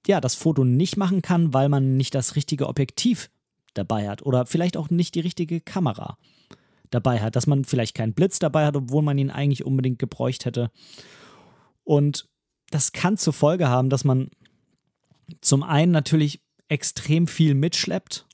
ja, 0.08 0.20
das 0.20 0.36
Foto 0.36 0.64
nicht 0.64 0.98
machen 0.98 1.22
kann, 1.22 1.54
weil 1.54 1.70
man 1.70 1.98
nicht 1.98 2.16
das 2.16 2.36
richtige 2.36 2.68
Objektiv 2.68 3.30
dabei 3.74 4.10
hat 4.10 4.22
oder 4.22 4.46
vielleicht 4.46 4.78
auch 4.78 4.90
nicht 4.90 5.16
die 5.16 5.22
richtige 5.22 5.62
Kamera 5.62 6.18
dabei 6.90 7.22
hat, 7.22 7.36
dass 7.36 7.48
man 7.48 7.66
vielleicht 7.66 7.96
keinen 7.96 8.14
Blitz 8.14 8.40
dabei 8.40 8.66
hat, 8.66 8.76
obwohl 8.76 9.02
man 9.02 9.18
ihn 9.18 9.32
eigentlich 9.32 9.66
unbedingt 9.66 10.00
gebräucht 10.00 10.46
hätte. 10.46 10.72
Und 11.84 12.30
das 12.74 12.92
kann 12.92 13.18
zur 13.18 13.34
Folge 13.34 13.70
haben, 13.70 13.92
dass 13.92 14.04
man 14.04 14.32
zum 15.42 15.62
einen 15.62 15.92
natürlich 15.92 16.42
extrem 16.70 17.28
viel 17.28 17.54
mitschleppt, 17.54 18.26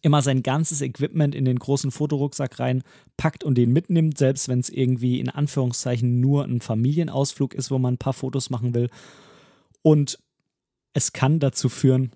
immer 0.00 0.22
sein 0.22 0.44
ganzes 0.44 0.80
Equipment 0.80 1.34
in 1.34 1.44
den 1.44 1.58
großen 1.58 1.90
Fotorucksack 1.90 2.60
reinpackt 2.60 3.42
und 3.42 3.56
den 3.56 3.72
mitnimmt, 3.72 4.16
selbst 4.16 4.48
wenn 4.48 4.60
es 4.60 4.68
irgendwie 4.68 5.18
in 5.18 5.28
Anführungszeichen 5.28 6.20
nur 6.20 6.44
ein 6.44 6.60
Familienausflug 6.60 7.54
ist, 7.54 7.72
wo 7.72 7.80
man 7.80 7.94
ein 7.94 7.98
paar 7.98 8.12
Fotos 8.12 8.48
machen 8.48 8.74
will. 8.74 8.90
Und 9.82 10.20
es 10.92 11.12
kann 11.12 11.40
dazu 11.40 11.68
führen, 11.68 12.12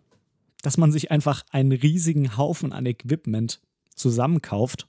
dass 0.62 0.76
man 0.76 0.92
sich 0.92 1.10
einfach 1.10 1.44
einen 1.50 1.72
riesigen 1.72 2.36
Haufen 2.36 2.72
an 2.72 2.86
Equipment 2.86 3.60
zusammenkauft 3.96 4.86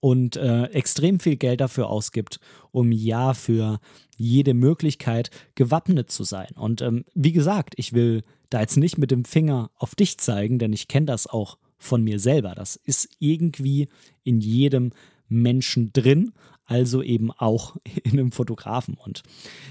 und 0.00 0.36
äh, 0.36 0.64
extrem 0.64 1.18
viel 1.18 1.36
Geld 1.36 1.62
dafür 1.62 1.88
ausgibt, 1.88 2.40
um 2.72 2.92
ja 2.92 3.32
für 3.32 3.80
jede 4.16 4.54
Möglichkeit 4.54 5.30
gewappnet 5.54 6.10
zu 6.10 6.24
sein. 6.24 6.52
Und 6.54 6.82
ähm, 6.82 7.04
wie 7.14 7.32
gesagt, 7.32 7.74
ich 7.76 7.92
will 7.92 8.22
da 8.50 8.60
jetzt 8.60 8.76
nicht 8.76 8.98
mit 8.98 9.10
dem 9.10 9.24
Finger 9.24 9.70
auf 9.76 9.94
dich 9.94 10.18
zeigen, 10.18 10.58
denn 10.58 10.72
ich 10.72 10.88
kenne 10.88 11.06
das 11.06 11.26
auch 11.26 11.58
von 11.78 12.02
mir 12.02 12.18
selber. 12.18 12.54
Das 12.54 12.76
ist 12.76 13.08
irgendwie 13.18 13.88
in 14.22 14.40
jedem 14.40 14.92
Menschen 15.28 15.92
drin, 15.92 16.32
also 16.64 17.02
eben 17.02 17.30
auch 17.30 17.76
in 18.04 18.12
einem 18.12 18.32
Fotografen. 18.32 18.94
Und 18.94 19.22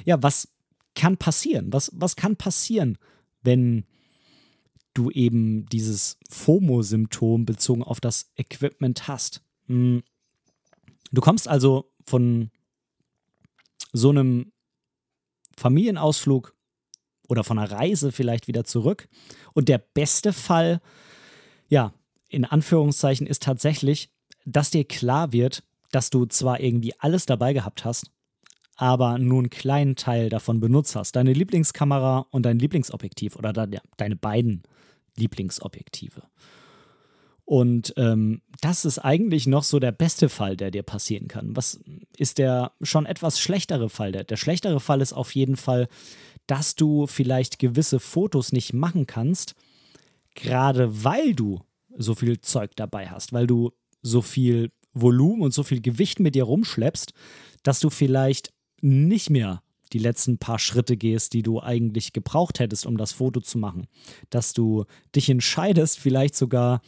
ja, 0.05 0.21
was 0.21 0.49
kann 0.95 1.17
passieren? 1.17 1.71
Was, 1.71 1.91
was 1.93 2.15
kann 2.15 2.35
passieren, 2.35 2.97
wenn 3.41 3.85
du 4.93 5.09
eben 5.09 5.65
dieses 5.67 6.17
FOMO-Symptom 6.29 7.45
bezogen 7.45 7.83
auf 7.83 7.99
das 7.99 8.31
Equipment 8.35 9.07
hast? 9.07 9.41
Hm, 9.65 10.03
Du 11.13 11.21
kommst 11.21 11.47
also 11.47 11.91
von 12.05 12.49
so 13.91 14.09
einem 14.09 14.51
Familienausflug 15.57 16.55
oder 17.27 17.43
von 17.43 17.59
einer 17.59 17.71
Reise 17.71 18.11
vielleicht 18.11 18.47
wieder 18.47 18.63
zurück. 18.63 19.07
Und 19.53 19.69
der 19.69 19.77
beste 19.77 20.33
Fall, 20.33 20.81
ja, 21.67 21.93
in 22.29 22.45
Anführungszeichen, 22.45 23.27
ist 23.27 23.43
tatsächlich, 23.43 24.09
dass 24.45 24.71
dir 24.71 24.85
klar 24.85 25.31
wird, 25.31 25.63
dass 25.91 26.09
du 26.09 26.25
zwar 26.25 26.59
irgendwie 26.59 26.93
alles 26.99 27.25
dabei 27.25 27.53
gehabt 27.53 27.85
hast, 27.85 28.11
aber 28.75 29.19
nur 29.19 29.39
einen 29.39 29.49
kleinen 29.49 29.95
Teil 29.95 30.29
davon 30.29 30.59
benutzt 30.59 30.95
hast. 30.95 31.15
Deine 31.15 31.33
Lieblingskamera 31.33 32.25
und 32.31 32.43
dein 32.43 32.59
Lieblingsobjektiv 32.59 33.35
oder 33.35 33.53
deine 33.53 34.15
beiden 34.15 34.63
Lieblingsobjektive. 35.15 36.23
Und 37.45 37.93
ähm, 37.97 38.41
das 38.61 38.85
ist 38.85 38.99
eigentlich 38.99 39.47
noch 39.47 39.63
so 39.63 39.79
der 39.79 39.91
beste 39.91 40.29
Fall, 40.29 40.55
der 40.55 40.71
dir 40.71 40.83
passieren 40.83 41.27
kann. 41.27 41.55
Was 41.55 41.79
ist 42.17 42.37
der 42.37 42.71
schon 42.81 43.05
etwas 43.05 43.39
schlechtere 43.39 43.89
Fall? 43.89 44.11
Der, 44.13 44.23
der 44.23 44.37
schlechtere 44.37 44.79
Fall 44.79 45.01
ist 45.01 45.13
auf 45.13 45.35
jeden 45.35 45.57
Fall, 45.57 45.87
dass 46.47 46.75
du 46.75 47.05
vielleicht 47.07 47.59
gewisse 47.59 47.99
Fotos 47.99 48.51
nicht 48.53 48.73
machen 48.73 49.07
kannst, 49.07 49.55
gerade 50.35 51.03
weil 51.03 51.33
du 51.33 51.61
so 51.97 52.15
viel 52.15 52.39
Zeug 52.41 52.71
dabei 52.75 53.09
hast, 53.09 53.33
weil 53.33 53.47
du 53.47 53.71
so 54.01 54.21
viel 54.21 54.71
Volumen 54.93 55.41
und 55.41 55.53
so 55.53 55.63
viel 55.63 55.81
Gewicht 55.81 56.19
mit 56.19 56.35
dir 56.35 56.43
rumschleppst, 56.43 57.13
dass 57.63 57.79
du 57.79 57.89
vielleicht 57.89 58.53
nicht 58.81 59.29
mehr 59.29 59.61
die 59.91 59.99
letzten 59.99 60.37
paar 60.37 60.59
Schritte 60.59 60.97
gehst, 60.97 61.33
die 61.33 61.43
du 61.43 61.61
eigentlich 61.61 62.13
gebraucht 62.13 62.59
hättest, 62.59 62.85
um 62.85 62.97
das 62.97 63.11
Foto 63.11 63.41
zu 63.41 63.57
machen. 63.57 63.87
Dass 64.29 64.53
du 64.53 64.85
dich 65.15 65.29
entscheidest, 65.29 65.99
vielleicht 65.99 66.35
sogar 66.35 66.81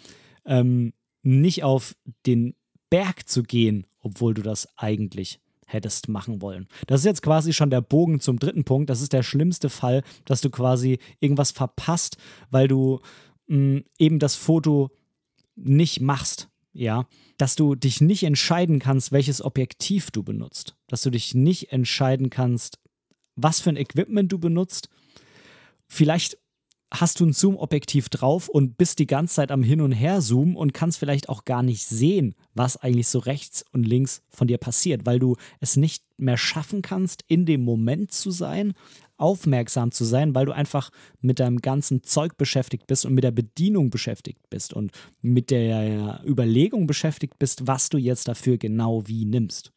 ähm, 0.46 0.94
nicht 1.24 1.64
auf 1.64 1.96
den 2.26 2.56
Berg 2.90 3.28
zu 3.28 3.44
gehen, 3.44 3.88
obwohl 4.00 4.34
du 4.34 4.42
das 4.42 4.68
eigentlich 4.78 5.40
hättest 5.66 6.08
machen 6.08 6.42
wollen. 6.42 6.68
Das 6.88 7.02
ist 7.02 7.06
jetzt 7.06 7.24
quasi 7.24 7.52
schon 7.52 7.72
der 7.72 7.82
Bogen 7.82 8.20
zum 8.20 8.40
dritten 8.40 8.64
Punkt. 8.64 8.90
Das 8.90 9.02
ist 9.02 9.14
der 9.14 9.24
schlimmste 9.24 9.70
Fall, 9.70 10.04
dass 10.24 10.42
du 10.42 10.50
quasi 10.50 11.00
irgendwas 11.20 11.52
verpasst, 11.52 12.18
weil 12.52 12.68
du 12.68 13.00
mh, 13.48 13.58
mm, 13.58 13.84
eben 13.98 14.20
das 14.20 14.36
Foto 14.36 14.92
nicht 15.56 16.02
machst. 16.02 16.50
Ja, 16.78 17.08
dass 17.38 17.56
du 17.56 17.76
dich 17.76 18.02
nicht 18.02 18.24
entscheiden 18.24 18.80
kannst, 18.80 19.14
welches 19.14 19.42
Objektiv 19.42 20.12
du 20.12 20.24
benutzt. 20.24 20.76
Dass 20.88 21.02
du 21.04 21.10
dich 21.10 21.34
nicht 21.34 21.72
entscheiden 21.72 22.30
kannst, 22.30 22.80
was 23.38 23.62
für 23.62 23.70
ein 23.70 23.78
Equipment 23.78 24.30
du 24.30 24.40
benutzt. 24.40 24.90
Vielleicht 25.88 26.38
hast 27.00 27.20
du 27.20 27.26
ein 27.26 27.34
Zoom-Objektiv 27.34 28.10
drauf 28.10 28.50
und 28.50 28.78
bist 28.78 29.00
die 29.00 29.08
ganze 29.08 29.36
Zeit 29.36 29.52
am 29.52 29.64
Hin 29.64 29.82
und 29.82 29.92
Her 29.92 30.20
zoomen 30.22 30.56
und 30.56 30.74
kannst 30.74 30.98
vielleicht 30.98 31.30
auch 31.30 31.46
gar 31.46 31.64
nicht 31.64 31.86
sehen, 31.86 32.36
was 32.54 32.78
eigentlich 32.78 33.08
so 33.08 33.20
rechts 33.20 33.66
und 33.72 33.84
links 33.84 34.22
von 34.30 34.48
dir 34.48 34.58
passiert, 34.58 35.06
weil 35.06 35.20
du 35.20 35.36
es 35.60 35.76
nicht 35.78 36.04
mehr 36.18 36.38
schaffen 36.38 36.82
kannst, 36.82 37.24
in 37.28 37.46
dem 37.46 37.64
Moment 37.64 38.12
zu 38.12 38.32
sein, 38.32 38.74
aufmerksam 39.18 39.92
zu 39.92 40.04
sein, 40.06 40.36
weil 40.36 40.46
du 40.46 40.52
einfach 40.52 40.90
mit 41.22 41.40
deinem 41.40 41.60
ganzen 41.60 42.04
Zeug 42.04 42.38
beschäftigt 42.38 42.88
bist 42.88 43.06
und 43.06 43.14
mit 43.14 43.24
der 43.24 43.32
Bedienung 43.32 43.90
beschäftigt 43.90 44.50
bist 44.50 44.74
und 44.74 44.92
mit 45.22 45.52
der 45.52 46.22
Überlegung 46.26 46.88
beschäftigt 46.88 47.40
bist, 47.40 47.68
was 47.68 47.90
du 47.90 47.98
jetzt 47.98 48.28
dafür 48.28 48.58
genau 48.58 49.08
wie 49.08 49.26
nimmst. 49.26 49.72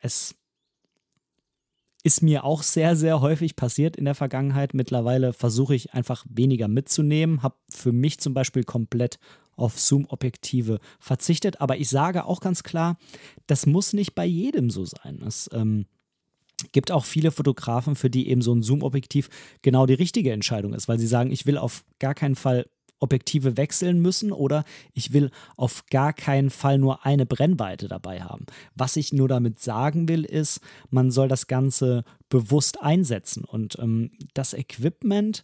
Es 0.00 0.34
ist 2.02 2.22
mir 2.22 2.44
auch 2.44 2.62
sehr, 2.62 2.96
sehr 2.96 3.20
häufig 3.20 3.56
passiert 3.56 3.96
in 3.96 4.04
der 4.04 4.14
Vergangenheit. 4.14 4.74
Mittlerweile 4.74 5.32
versuche 5.32 5.74
ich 5.74 5.94
einfach 5.94 6.24
weniger 6.28 6.68
mitzunehmen, 6.68 7.42
habe 7.42 7.56
für 7.68 7.92
mich 7.92 8.20
zum 8.20 8.34
Beispiel 8.34 8.64
komplett 8.64 9.18
auf 9.56 9.78
Zoom-Objektive 9.78 10.78
verzichtet. 11.00 11.60
Aber 11.60 11.76
ich 11.76 11.88
sage 11.88 12.24
auch 12.24 12.40
ganz 12.40 12.62
klar, 12.62 12.98
das 13.46 13.66
muss 13.66 13.92
nicht 13.92 14.14
bei 14.14 14.24
jedem 14.24 14.70
so 14.70 14.84
sein. 14.84 15.20
Es 15.26 15.50
ähm, 15.52 15.86
gibt 16.72 16.92
auch 16.92 17.04
viele 17.04 17.30
Fotografen, 17.30 17.96
für 17.96 18.10
die 18.10 18.28
eben 18.28 18.42
so 18.42 18.54
ein 18.54 18.62
Zoom-Objektiv 18.62 19.28
genau 19.62 19.86
die 19.86 19.94
richtige 19.94 20.32
Entscheidung 20.32 20.74
ist, 20.74 20.88
weil 20.88 20.98
sie 20.98 21.06
sagen, 21.06 21.32
ich 21.32 21.46
will 21.46 21.58
auf 21.58 21.84
gar 21.98 22.14
keinen 22.14 22.36
Fall 22.36 22.66
Objektive 23.00 23.56
wechseln 23.56 24.00
müssen 24.00 24.32
oder 24.32 24.64
ich 24.92 25.12
will 25.12 25.30
auf 25.56 25.86
gar 25.86 26.12
keinen 26.12 26.50
Fall 26.50 26.78
nur 26.78 27.04
eine 27.06 27.26
Brennweite 27.26 27.88
dabei 27.88 28.22
haben. 28.22 28.46
Was 28.74 28.96
ich 28.96 29.12
nur 29.12 29.28
damit 29.28 29.60
sagen 29.60 30.08
will, 30.08 30.24
ist, 30.24 30.60
man 30.90 31.10
soll 31.10 31.28
das 31.28 31.46
Ganze 31.46 32.04
bewusst 32.28 32.80
einsetzen 32.80 33.44
und 33.44 33.78
ähm, 33.78 34.10
das 34.34 34.54
Equipment 34.54 35.42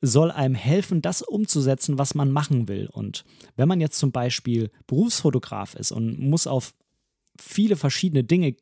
soll 0.00 0.30
einem 0.30 0.54
helfen, 0.54 1.02
das 1.02 1.22
umzusetzen, 1.22 1.98
was 1.98 2.14
man 2.14 2.30
machen 2.30 2.68
will. 2.68 2.88
Und 2.92 3.24
wenn 3.56 3.68
man 3.68 3.80
jetzt 3.80 3.98
zum 3.98 4.12
Beispiel 4.12 4.70
Berufsfotograf 4.86 5.74
ist 5.74 5.90
und 5.90 6.20
muss 6.20 6.46
auf 6.46 6.74
viele 7.40 7.76
verschiedene 7.76 8.24
Dinge 8.24 8.56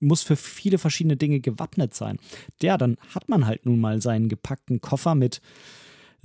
muss 0.00 0.22
für 0.22 0.36
viele 0.36 0.76
verschiedene 0.78 1.16
Dinge 1.16 1.40
gewappnet 1.40 1.94
sein. 1.94 2.18
Ja, 2.60 2.76
dann 2.76 2.96
hat 3.14 3.28
man 3.28 3.46
halt 3.46 3.64
nun 3.64 3.80
mal 3.80 4.02
seinen 4.02 4.28
gepackten 4.28 4.80
Koffer 4.80 5.14
mit 5.14 5.40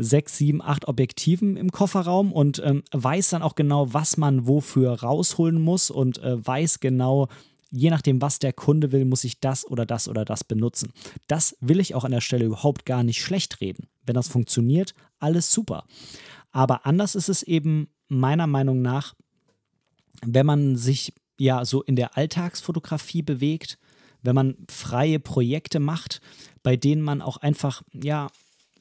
sechs, 0.01 0.37
sieben, 0.37 0.61
acht 0.61 0.87
Objektiven 0.87 1.57
im 1.57 1.71
Kofferraum 1.71 2.31
und 2.31 2.61
ähm, 2.65 2.83
weiß 2.91 3.31
dann 3.31 3.41
auch 3.41 3.55
genau, 3.55 3.93
was 3.93 4.15
man 4.15 4.47
wofür 4.47 4.93
rausholen 5.01 5.61
muss 5.61 5.91
und 5.91 6.23
äh, 6.23 6.45
weiß 6.45 6.79
genau, 6.79 7.27
je 7.69 7.89
nachdem, 7.89 8.21
was 8.21 8.39
der 8.39 8.53
Kunde 8.53 8.93
will, 8.93 9.03
muss 9.03 9.25
ich 9.25 9.41
das 9.41 9.69
oder 9.69 9.85
das 9.85 10.07
oder 10.07 10.23
das 10.23 10.45
benutzen. 10.45 10.93
Das 11.27 11.57
will 11.59 11.81
ich 11.81 11.95
auch 11.95 12.05
an 12.05 12.11
der 12.11 12.21
Stelle 12.21 12.45
überhaupt 12.45 12.85
gar 12.85 13.03
nicht 13.03 13.21
schlecht 13.21 13.59
reden. 13.59 13.87
Wenn 14.05 14.15
das 14.15 14.29
funktioniert, 14.29 14.93
alles 15.19 15.51
super. 15.51 15.83
Aber 16.51 16.85
anders 16.85 17.13
ist 17.13 17.27
es 17.27 17.43
eben 17.43 17.89
meiner 18.07 18.47
Meinung 18.47 18.81
nach, 18.81 19.15
wenn 20.25 20.45
man 20.45 20.77
sich 20.77 21.13
ja 21.37 21.65
so 21.65 21.83
in 21.83 21.97
der 21.97 22.17
Alltagsfotografie 22.17 23.21
bewegt, 23.21 23.77
wenn 24.21 24.35
man 24.35 24.55
freie 24.69 25.19
Projekte 25.19 25.79
macht, 25.81 26.21
bei 26.63 26.77
denen 26.77 27.01
man 27.01 27.21
auch 27.21 27.37
einfach 27.37 27.83
ja 27.93 28.27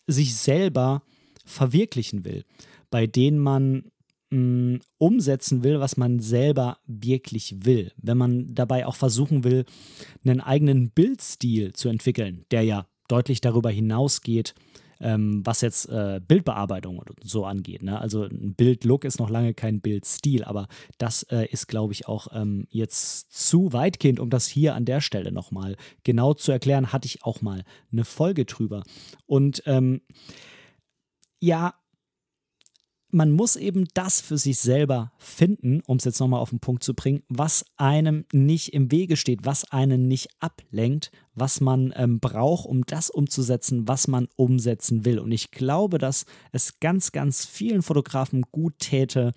sich 0.08 0.34
selber 0.34 1.02
verwirklichen 1.44 2.24
will, 2.24 2.44
bei 2.90 3.06
denen 3.06 3.38
man 3.38 3.90
mh, 4.30 4.38
mm, 4.38 4.80
umsetzen 4.98 5.62
will, 5.62 5.78
was 5.80 5.96
man 5.96 6.18
selber 6.18 6.78
wirklich 6.86 7.64
will. 7.64 7.92
Wenn 7.96 8.18
man 8.18 8.54
dabei 8.54 8.86
auch 8.86 8.96
versuchen 8.96 9.44
will, 9.44 9.64
einen 10.24 10.40
eigenen 10.40 10.90
Bildstil 10.90 11.72
zu 11.72 11.88
entwickeln, 11.88 12.44
der 12.50 12.62
ja 12.62 12.86
deutlich 13.08 13.40
darüber 13.40 13.70
hinausgeht, 13.70 14.54
ähm, 15.00 15.42
was 15.44 15.60
jetzt 15.60 15.88
äh, 15.88 16.20
Bildbearbeitung 16.26 16.98
und 16.98 17.10
so 17.22 17.44
angeht. 17.44 17.82
Ne? 17.82 18.00
Also 18.00 18.24
ein 18.24 18.54
Bildlook 18.54 19.04
ist 19.04 19.18
noch 19.18 19.30
lange 19.30 19.54
kein 19.54 19.80
Bildstil, 19.80 20.44
aber 20.44 20.68
das 20.98 21.22
äh, 21.24 21.46
ist, 21.46 21.68
glaube 21.68 21.92
ich, 21.92 22.08
auch 22.08 22.28
ähm, 22.32 22.66
jetzt 22.70 23.32
zu 23.32 23.72
weitgehend, 23.72 24.20
um 24.20 24.30
das 24.30 24.46
hier 24.46 24.74
an 24.74 24.84
der 24.84 25.00
Stelle 25.00 25.32
nochmal 25.32 25.76
genau 26.04 26.34
zu 26.34 26.52
erklären, 26.52 26.92
hatte 26.92 27.06
ich 27.06 27.24
auch 27.24 27.40
mal 27.40 27.64
eine 27.92 28.04
Folge 28.04 28.44
drüber. 28.44 28.82
Und 29.26 29.62
ähm, 29.66 30.00
ja, 31.40 31.74
man 33.10 33.30
muss 33.30 33.56
eben 33.56 33.86
das 33.94 34.20
für 34.20 34.36
sich 34.36 34.58
selber 34.58 35.12
finden, 35.18 35.80
um 35.86 35.96
es 35.96 36.04
jetzt 36.04 36.20
nochmal 36.20 36.40
auf 36.40 36.50
den 36.50 36.60
Punkt 36.60 36.82
zu 36.82 36.94
bringen, 36.94 37.22
was 37.28 37.64
einem 37.76 38.24
nicht 38.32 38.74
im 38.74 38.90
Wege 38.90 39.16
steht, 39.16 39.46
was 39.46 39.70
einen 39.70 40.08
nicht 40.08 40.28
ablenkt, 40.40 41.10
was 41.34 41.60
man 41.60 41.92
ähm, 41.96 42.20
braucht, 42.20 42.66
um 42.66 42.84
das 42.84 43.08
umzusetzen, 43.08 43.88
was 43.88 44.08
man 44.08 44.28
umsetzen 44.36 45.04
will. 45.04 45.18
Und 45.18 45.32
ich 45.32 45.50
glaube, 45.50 45.98
dass 45.98 46.26
es 46.52 46.80
ganz, 46.80 47.12
ganz 47.12 47.46
vielen 47.46 47.82
Fotografen 47.82 48.42
gut 48.52 48.78
täte, 48.78 49.32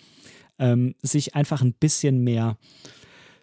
ähm, 0.60 0.95
sich 1.01 1.36
einfach 1.36 1.62
ein 1.62 1.73
bisschen 1.73 2.23
mehr 2.23 2.57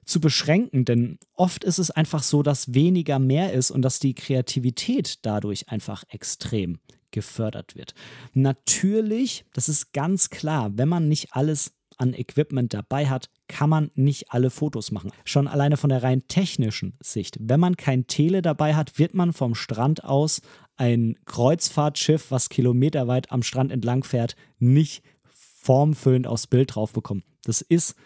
zu 0.05 0.21
beschränken, 0.21 0.85
denn 0.85 1.19
oft 1.35 1.65
ist 1.65 1.79
es 1.79 1.91
einfach 1.91 2.23
so, 2.23 2.43
dass 2.43 2.73
weniger 2.75 3.19
mehr 3.19 3.53
ist 3.53 3.71
und 3.71 3.83
dass 3.83 3.99
die 3.99 4.15
Kreativität 4.15 5.19
dadurch 5.23 5.69
einfach 5.69 6.05
extrem 6.09 6.79
gefördert 7.11 7.75
wird. 7.77 7.95
Natürlich, 8.33 9.45
das 9.53 9.69
ist 9.69 9.93
ganz 9.93 10.31
klar, 10.31 10.73
wenn 10.77 10.89
man 10.89 11.09
nicht 11.09 11.33
alles 11.33 11.73
an 11.99 12.15
Equipment 12.15 12.73
dabei 12.73 13.09
hat, 13.09 13.29
kann 13.49 13.71
man 13.71 13.91
nicht 13.95 14.31
alle 14.31 14.51
Fotos 14.51 14.93
machen. 14.93 15.11
Schon 15.25 15.49
alleine 15.49 15.77
von 15.77 15.91
der 15.91 16.03
rein 16.03 16.27
technischen 16.29 16.97
Sicht. 17.01 17.37
Wenn 17.41 17.61
man 17.61 17.77
kein 17.77 18.07
Tele 18.07 18.41
dabei 18.41 18.75
hat, 18.75 18.99
wird 18.99 19.15
man 19.15 19.33
vom 19.33 19.55
Strand 19.55 20.05
aus 20.05 20.41
ein 20.77 21.19
Kreuzfahrtschiff, 21.25 22.31
was 22.31 22.51
kilometerweit 22.51 23.33
am 23.33 23.43
Strand 23.43 23.73
entlang 23.73 24.05
fährt, 24.05 24.37
nicht 24.59 25.03
formfüllend 25.33 26.27
aufs 26.27 26.47
Bild 26.47 26.75
drauf 26.75 26.93
bekommen. 26.93 27.25
Das 27.43 27.61
ist, 27.63 27.97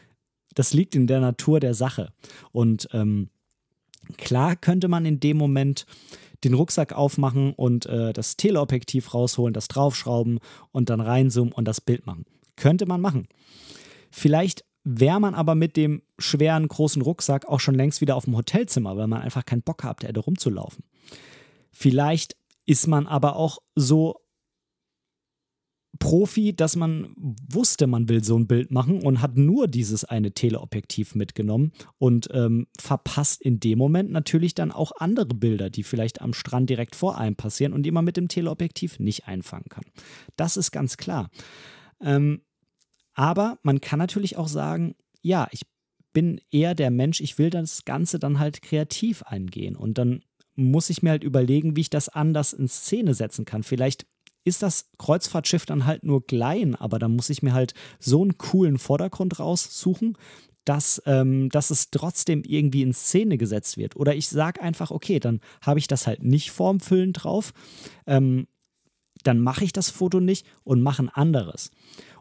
das 0.55 0.73
liegt 0.73 0.95
in 0.95 1.07
der 1.07 1.21
Natur 1.21 1.61
der 1.61 1.75
Sache. 1.75 2.13
Und 2.51 2.89
ähm, 2.93 3.29
klar 4.17 4.57
könnte 4.57 4.89
man 4.89 5.05
in 5.05 5.21
dem 5.21 5.37
Moment 5.37 5.87
den 6.45 6.55
Rucksack 6.55 6.93
aufmachen 6.93 7.53
und 7.53 7.87
äh, 7.87 8.13
das 8.13 8.37
Teleobjektiv 8.37 9.15
rausholen, 9.15 9.55
das 9.55 9.69
draufschrauben 9.69 10.41
und 10.73 10.91
dann 10.91 11.01
reinzoomen 11.01 11.53
und 11.53 11.67
das 11.67 11.81
Bild 11.81 12.07
machen. 12.07 12.25
Könnte 12.57 12.87
man 12.87 13.01
machen. 13.01 13.29
Vielleicht 14.11 14.65
wäre 14.85 15.21
man 15.21 15.35
aber 15.35 15.55
mit 15.55 15.77
dem 15.77 16.03
schweren 16.19 16.67
großen 16.67 17.03
Rucksack 17.03 17.47
auch 17.47 17.61
schon 17.61 17.75
längst 17.75 18.01
wieder 18.01 18.17
auf 18.17 18.25
dem 18.25 18.37
Hotelzimmer, 18.37 18.97
weil 18.97 19.07
man 19.07 19.23
einfach 19.23 19.45
keinen 19.45 19.63
Bock 19.63 19.85
hat, 19.85 20.03
hätte 20.03 20.21
rumzulaufen. 20.21 20.85
Vielleicht 21.71 22.37
ist 22.67 22.87
man 22.87 23.07
aber 23.07 23.37
auch 23.37 23.59
so 23.75 24.22
Profi, 25.99 26.55
dass 26.57 26.75
man 26.75 27.15
wusste, 27.17 27.87
man 27.87 28.09
will 28.09 28.25
so 28.25 28.37
ein 28.39 28.47
Bild 28.47 28.71
machen 28.71 29.03
und 29.03 29.21
hat 29.21 29.37
nur 29.37 29.69
dieses 29.69 30.05
eine 30.05 30.33
Teleobjektiv 30.33 31.15
mitgenommen 31.15 31.73
und 31.99 32.29
ähm, 32.33 32.67
verpasst 32.81 33.43
in 33.43 33.61
dem 33.61 33.79
Moment 33.79 34.11
natürlich 34.11 34.55
dann 34.55 34.73
auch 34.73 34.93
andere 34.97 35.35
Bilder, 35.35 35.69
die 35.69 35.83
vielleicht 35.83 36.21
am 36.23 36.33
Strand 36.33 36.71
direkt 36.71 36.97
vor 36.97 37.19
einem 37.19 37.37
passieren 37.37 37.73
und 37.73 37.83
die 37.83 37.91
man 37.91 38.05
mit 38.05 38.17
dem 38.17 38.29
Teleobjektiv 38.29 39.01
nicht 39.01 39.27
einfangen 39.27 39.69
kann. 39.69 39.85
Das 40.37 40.57
ist 40.57 40.71
ganz 40.71 40.97
klar. 40.97 41.31
Ähm, 42.01 42.41
aber 43.15 43.59
man 43.63 43.81
kann 43.81 43.99
natürlich 43.99 44.39
auch 44.39 44.49
sagen, 44.49 44.95
ja, 45.21 45.47
ich 45.51 45.63
bin 46.15 46.41
eher 46.51 46.75
der 46.75 46.91
Mensch, 46.91 47.21
ich 47.21 47.39
will 47.39 47.51
das 47.51 47.85
Ganze 47.85 48.19
dann 48.19 48.39
halt 48.39 48.63
kreativ 48.63 49.23
eingehen 49.23 49.77
und 49.77 49.99
dann 49.99 50.23
muss 50.55 50.91
ich 50.91 51.03
mir 51.03 51.11
halt 51.11 51.25
überlegen, 51.25 51.77
wie 51.77 51.83
ich 51.83 51.91
das 51.91 52.09
anders 52.09 52.53
in 52.53 52.69
Szene 52.69 53.15
setzen 53.15 53.45
kann. 53.45 53.63
Vielleicht 53.63 54.07
ist 54.45 54.63
das 54.63 54.91
Kreuzfahrtschiff 54.99 55.67
dann 55.67 55.87
halt 55.87 56.05
nur 56.05 56.27
klein, 56.27 56.75
aber 56.75 56.99
dann 56.99 57.15
muss 57.15 57.31
ich 57.31 57.43
mir 57.43 57.53
halt 57.53 57.75
so 57.99 58.23
einen 58.23 58.39
coolen 58.39 58.79
Vordergrund 58.79 59.39
raussuchen, 59.39 60.17
dass, 60.65 61.03
ähm, 61.07 61.49
dass 61.49 61.71
es 61.71 61.91
trotzdem 61.91 62.43
irgendwie 62.45 62.83
in 62.83 62.93
Szene 62.93 63.37
gesetzt 63.39 63.77
wird. 63.77 63.97
Oder 63.97 64.15
ich 64.15 64.29
sage 64.29 64.63
einfach, 64.63 64.91
okay, 64.91 65.19
dann 65.19 65.41
habe 65.61 65.79
ich 65.79 65.89
das 65.89 66.07
halt 66.07 66.23
nicht 66.23 66.51
formfüllend 66.51 67.25
drauf, 67.25 67.53
ähm, 68.07 68.47
dann 69.25 69.41
mache 69.41 69.65
ich 69.65 69.73
das 69.73 69.91
Foto 69.91 70.21
nicht 70.21 70.47
und 70.65 70.83
mache 70.83 71.03
ein 71.03 71.09
anderes. 71.09 71.71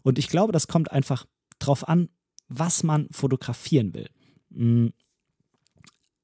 Und 0.03 0.19
ich 0.19 0.27
glaube, 0.27 0.51
das 0.51 0.67
kommt 0.67 0.91
einfach 0.91 1.25
drauf 1.59 1.87
an, 1.87 2.09
was 2.47 2.83
man 2.83 3.07
fotografieren 3.11 3.93
will. 3.93 4.09
Mm. 4.49 4.89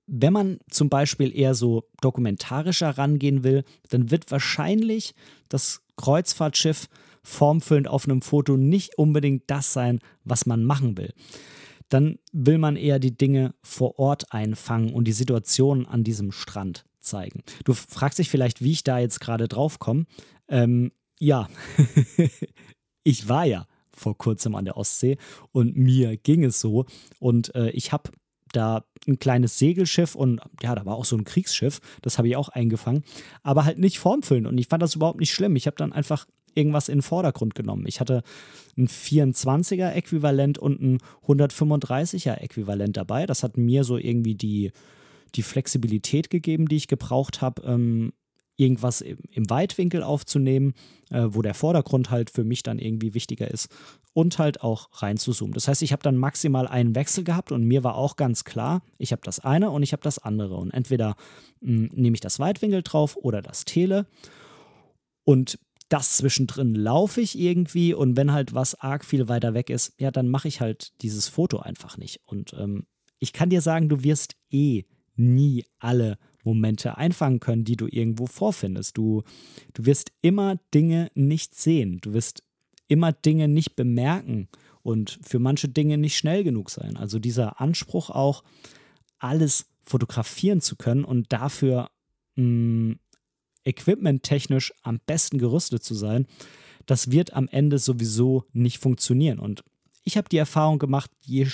wenn 0.06 0.34
man 0.34 0.60
zum 0.70 0.90
Beispiel 0.90 1.34
eher 1.34 1.54
so 1.56 1.84
dokumentarischer 2.02 2.98
rangehen 2.98 3.44
will, 3.44 3.64
dann 3.90 4.12
wird 4.12 4.30
wahrscheinlich 4.32 5.16
das 5.48 5.82
Kreuzfahrtschiff 5.98 6.88
formfüllend 7.24 7.88
auf 7.88 8.06
einem 8.06 8.22
Foto 8.22 8.56
nicht 8.56 8.98
unbedingt 8.98 9.44
das 9.48 9.74
sein, 9.74 10.00
was 10.24 10.46
man 10.46 10.64
machen 10.64 10.98
will. 10.98 11.14
Dann 11.90 12.20
will 12.32 12.58
man 12.58 12.76
eher 12.76 13.00
die 13.00 13.18
Dinge 13.18 13.54
vor 13.62 14.00
Ort 14.00 14.32
einfangen 14.34 14.94
und 14.94 15.06
die 15.06 15.14
Situation 15.14 15.86
an 15.86 16.04
diesem 16.04 16.32
Strand 16.32 16.86
zeigen. 17.00 17.44
Du 17.64 17.74
fragst 17.74 18.20
dich 18.20 18.30
vielleicht, 18.30 18.62
wie 18.62 18.72
ich 18.72 18.84
da 18.84 19.00
jetzt 19.00 19.20
gerade 19.20 19.48
drauf 19.48 19.80
komme. 19.80 20.06
Ähm, 20.48 20.92
ja, 21.20 21.48
ich 23.04 23.28
war 23.28 23.46
ja 23.46 23.68
vor 23.92 24.18
kurzem 24.18 24.56
an 24.56 24.66
der 24.66 24.78
Ostsee 24.78 25.18
und 25.52 25.76
mir 25.76 26.18
ging 26.18 26.44
es 26.44 26.60
so. 26.60 26.86
Und 27.20 27.56
äh, 27.56 27.70
ich 27.72 27.92
habe 27.92 28.12
da 28.54 28.84
ein 29.08 29.20
kleines 29.20 29.58
Segelschiff 29.58 30.16
und 30.16 30.42
ja, 30.62 30.76
da 30.76 30.86
war 30.86 30.96
auch 30.96 31.06
so 31.06 31.16
ein 31.16 31.24
Kriegsschiff, 31.24 31.80
das 32.02 32.18
habe 32.18 32.28
ich 32.28 32.36
auch 32.36 32.50
eingefangen, 32.50 33.04
aber 33.44 33.66
halt 33.66 33.80
nicht 33.80 34.00
formfüllen 34.00 34.46
und 34.46 34.58
ich 34.58 34.68
fand 34.68 34.84
das 34.84 34.96
überhaupt 34.96 35.20
nicht 35.20 35.32
schlimm. 35.32 35.56
Ich 35.56 35.68
habe 35.68 35.78
dann 35.78 35.94
einfach 35.94 36.26
irgendwas 36.58 36.90
in 36.90 36.98
den 36.98 37.04
Vordergrund 37.04 37.56
genommen. 37.56 37.86
Ich 37.88 38.00
hatte 38.00 38.24
ein 38.78 38.88
24er 38.88 39.92
Äquivalent 39.92 40.58
und 40.58 40.82
ein 40.82 40.98
135er 41.28 42.42
Äquivalent 42.42 42.98
dabei. 42.98 43.26
Das 43.28 43.44
hat 43.44 43.58
mir 43.58 43.84
so 43.84 43.98
irgendwie 43.98 44.36
die, 44.36 44.72
die 45.36 45.44
Flexibilität 45.44 46.30
gegeben, 46.30 46.68
die 46.68 46.78
ich 46.78 46.88
gebraucht 46.88 47.42
habe, 47.42 47.62
ähm, 47.64 48.12
irgendwas 48.58 49.02
im 49.02 49.50
Weitwinkel 49.50 50.04
aufzunehmen, 50.04 50.74
äh, 51.10 51.28
wo 51.30 51.41
der 51.41 51.54
Vordergrund 51.54 52.10
halt 52.10 52.30
für 52.30 52.43
mich 52.43 52.63
dann 52.63 52.80
irgendwie 52.80 53.13
wichtiger 53.13 53.50
ist 53.50 53.70
und 54.13 54.39
halt 54.39 54.62
auch 54.62 54.89
rein 54.93 55.17
zu 55.17 55.32
zoomen. 55.32 55.54
Das 55.54 55.67
heißt, 55.67 55.84
ich 55.84 55.91
habe 55.91 56.04
dann 56.04 56.17
maximal 56.17 56.67
einen 56.67 56.96
Wechsel 56.96 57.24
gehabt 57.24 57.52
und 57.52 57.63
mir 57.63 57.84
war 57.84 57.96
auch 57.96 58.15
ganz 58.15 58.43
klar, 58.43 58.82
ich 58.98 59.12
habe 59.12 59.22
das 59.24 59.39
eine 59.39 59.70
und 59.70 59.84
ich 59.84 59.93
habe 59.93 60.04
das 60.04 60.20
andere 60.20 60.56
und 60.56 60.72
entweder 60.72 61.15
hm, 61.62 61.91
nehme 61.93 62.15
ich 62.15 62.22
das 62.22 62.39
Weitwinkel 62.39 62.82
drauf 62.82 63.15
oder 63.15 63.41
das 63.41 63.63
Tele 63.63 64.08
und 65.24 65.60
das 65.89 66.17
zwischendrin 66.17 66.76
laufe 66.76 67.22
ich 67.22 67.38
irgendwie 67.38 67.93
und 67.93 68.17
wenn 68.17 68.34
halt 68.34 68.54
was 68.54 68.76
arg 68.76 69.06
viel 69.06 69.28
weiter 69.30 69.54
weg 69.54 69.70
ist, 69.70 69.93
ja, 70.00 70.12
dann 70.12 70.28
mache 70.28 70.48
ich 70.48 70.60
halt 70.60 70.91
dieses 71.02 71.28
Foto 71.30 71.60
einfach 71.60 71.98
nicht. 71.98 72.20
Und 72.26 72.54
ähm, 72.60 72.88
ich 73.20 73.34
kann 73.34 73.50
dir 73.50 73.62
sagen, 73.62 73.88
du 73.88 74.04
wirst 74.04 74.36
eh 74.52 74.84
nie 75.15 75.65
alle 75.80 76.17
Momente 76.48 76.98
einfangen 76.98 77.40
können, 77.40 77.66
die 77.66 77.76
du 77.76 77.88
irgendwo 77.88 78.26
vorfindest. 78.26 78.98
Du, 78.98 79.24
du 79.74 79.86
wirst 79.86 80.12
immer 80.22 80.56
Dinge 80.74 81.12
nicht 81.14 81.56
sehen. 81.56 82.00
Du 82.02 82.14
wirst 82.14 82.44
immer 82.88 83.12
Dinge 83.12 83.50
nicht 83.50 83.76
bemerken 83.76 84.48
und 84.82 85.20
für 85.22 85.40
manche 85.40 85.68
Dinge 85.68 85.98
nicht 85.98 86.16
schnell 86.16 86.46
genug 86.46 86.70
sein. 86.70 86.96
Also 86.96 87.20
dieser 87.20 87.60
Anspruch 87.60 88.10
auch, 88.10 88.44
alles 89.20 89.66
fotografieren 89.84 90.62
zu 90.62 90.76
können 90.76 91.04
und 91.04 91.34
dafür 91.34 91.90
mh, 92.36 92.44
mm, 92.46 93.00
equipmenttechnisch 93.66 94.74
am 94.84 95.00
besten 95.06 95.40
gerüstet 95.40 95.84
zu 95.84 95.94
sein, 95.94 96.28
das 96.86 97.12
wird 97.12 97.34
am 97.34 97.50
Ende 97.50 97.80
sowieso 97.80 98.46
nicht 98.54 98.78
funktionieren. 98.78 99.40
Und 99.40 99.66
ich 100.08 100.15
habe 100.15 100.30
die 100.30 100.38
Erfahrung 100.38 100.80
gemacht, 100.80 101.12
je, 101.22 101.48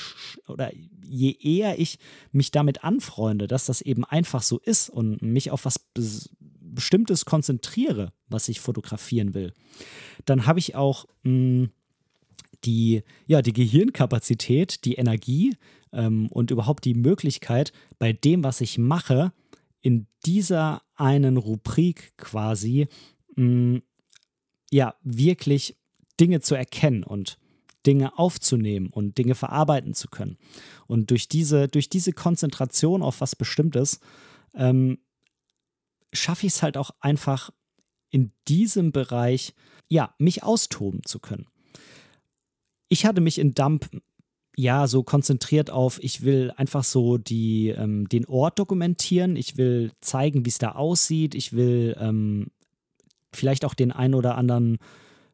oder 0.47 0.71
je 1.03 1.31
eher 1.31 1.79
ich 1.79 1.97
mich 2.31 2.51
damit 2.51 2.83
anfreunde, 2.83 3.47
dass 3.47 3.65
das 3.65 3.81
eben 3.81 4.05
einfach 4.05 4.43
so 4.43 4.59
ist 4.59 4.91
und 4.91 5.23
mich 5.23 5.49
auf 5.49 5.65
was 5.65 5.89
Bestimmtes 6.29 7.25
konzentriere, 7.25 8.13
was 8.27 8.49
ich 8.49 8.59
fotografieren 8.59 9.33
will, 9.33 9.53
dann 10.25 10.45
habe 10.45 10.59
ich 10.59 10.75
auch 10.75 11.05
mh, 11.23 11.31
hm, 11.31 11.71
die, 12.63 13.01
ja, 13.25 13.41
die 13.41 13.53
Gehirnkapazität, 13.53 14.85
die 14.85 14.95
Energie 14.95 15.55
ähm, 15.91 16.27
und 16.27 16.51
überhaupt 16.51 16.85
die 16.85 16.93
Möglichkeit, 16.93 17.73
bei 17.97 18.13
dem, 18.13 18.43
was 18.43 18.61
ich 18.61 18.77
mache, 18.77 19.33
in 19.81 20.05
dieser 20.27 20.83
einen 20.95 21.37
Rubrik 21.37 22.13
quasi, 22.17 22.87
mh, 23.35 23.43
hm, 23.43 23.81
ja, 24.69 24.93
wirklich 25.01 25.75
Dinge 26.19 26.39
zu 26.41 26.53
erkennen 26.53 27.03
und 27.03 27.39
Dinge 27.85 28.17
aufzunehmen 28.17 28.87
und 28.87 29.17
Dinge 29.17 29.35
verarbeiten 29.35 29.93
zu 29.93 30.07
können. 30.07 30.37
Und 30.87 31.11
durch 31.11 31.27
diese, 31.27 31.67
durch 31.67 31.89
diese 31.89 32.13
Konzentration 32.13 33.01
auf 33.01 33.21
was 33.21 33.35
Bestimmtes 33.35 33.99
ähm, 34.53 34.99
schaffe 36.11 36.45
ich 36.45 36.53
es 36.53 36.63
halt 36.63 36.77
auch 36.77 36.91
einfach 36.99 37.51
in 38.09 38.31
diesem 38.47 38.91
Bereich, 38.91 39.53
ja, 39.89 40.13
mich 40.19 40.43
austoben 40.43 41.01
zu 41.03 41.19
können. 41.19 41.47
Ich 42.87 43.05
hatte 43.05 43.21
mich 43.21 43.39
in 43.39 43.55
Dump 43.55 43.89
ja 44.55 44.87
so 44.87 45.03
konzentriert 45.03 45.71
auf, 45.71 45.99
ich 46.03 46.21
will 46.21 46.53
einfach 46.55 46.83
so 46.83 47.17
die, 47.17 47.69
ähm, 47.69 48.07
den 48.07 48.25
Ort 48.25 48.59
dokumentieren, 48.59 49.35
ich 49.35 49.57
will 49.57 49.91
zeigen, 49.99 50.45
wie 50.45 50.49
es 50.49 50.59
da 50.59 50.73
aussieht, 50.73 51.33
ich 51.33 51.53
will 51.53 51.97
ähm, 51.99 52.51
vielleicht 53.31 53.65
auch 53.65 53.73
den 53.73 53.91
ein 53.91 54.13
oder 54.13 54.35
anderen 54.35 54.77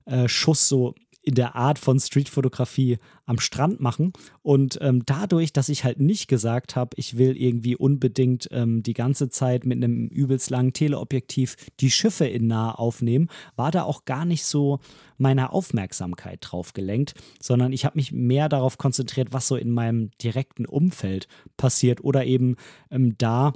äh, 0.05 0.29
Schuss 0.29 0.69
so 0.69 0.95
in 1.21 1.35
der 1.35 1.55
Art 1.55 1.79
von 1.79 1.99
Streetfotografie 1.99 2.97
am 3.25 3.39
Strand 3.39 3.79
machen. 3.79 4.13
Und 4.41 4.79
ähm, 4.81 5.03
dadurch, 5.05 5.53
dass 5.53 5.69
ich 5.69 5.83
halt 5.83 5.99
nicht 5.99 6.27
gesagt 6.27 6.75
habe, 6.75 6.91
ich 6.95 7.17
will 7.17 7.35
irgendwie 7.37 7.75
unbedingt 7.75 8.47
ähm, 8.51 8.83
die 8.83 8.93
ganze 8.93 9.29
Zeit 9.29 9.65
mit 9.65 9.77
einem 9.77 10.07
übelst 10.07 10.49
langen 10.49 10.73
Teleobjektiv 10.73 11.55
die 11.79 11.91
Schiffe 11.91 12.25
in 12.25 12.47
nah 12.47 12.73
aufnehmen, 12.73 13.29
war 13.55 13.71
da 13.71 13.83
auch 13.83 14.05
gar 14.05 14.25
nicht 14.25 14.45
so 14.45 14.79
meine 15.17 15.51
Aufmerksamkeit 15.51 16.39
drauf 16.41 16.73
gelenkt, 16.73 17.13
sondern 17.41 17.73
ich 17.73 17.85
habe 17.85 17.97
mich 17.97 18.11
mehr 18.11 18.49
darauf 18.49 18.77
konzentriert, 18.77 19.33
was 19.33 19.47
so 19.47 19.55
in 19.55 19.71
meinem 19.71 20.11
direkten 20.23 20.65
Umfeld 20.65 21.27
passiert 21.57 22.03
oder 22.03 22.25
eben 22.25 22.55
ähm, 22.89 23.17
da, 23.17 23.53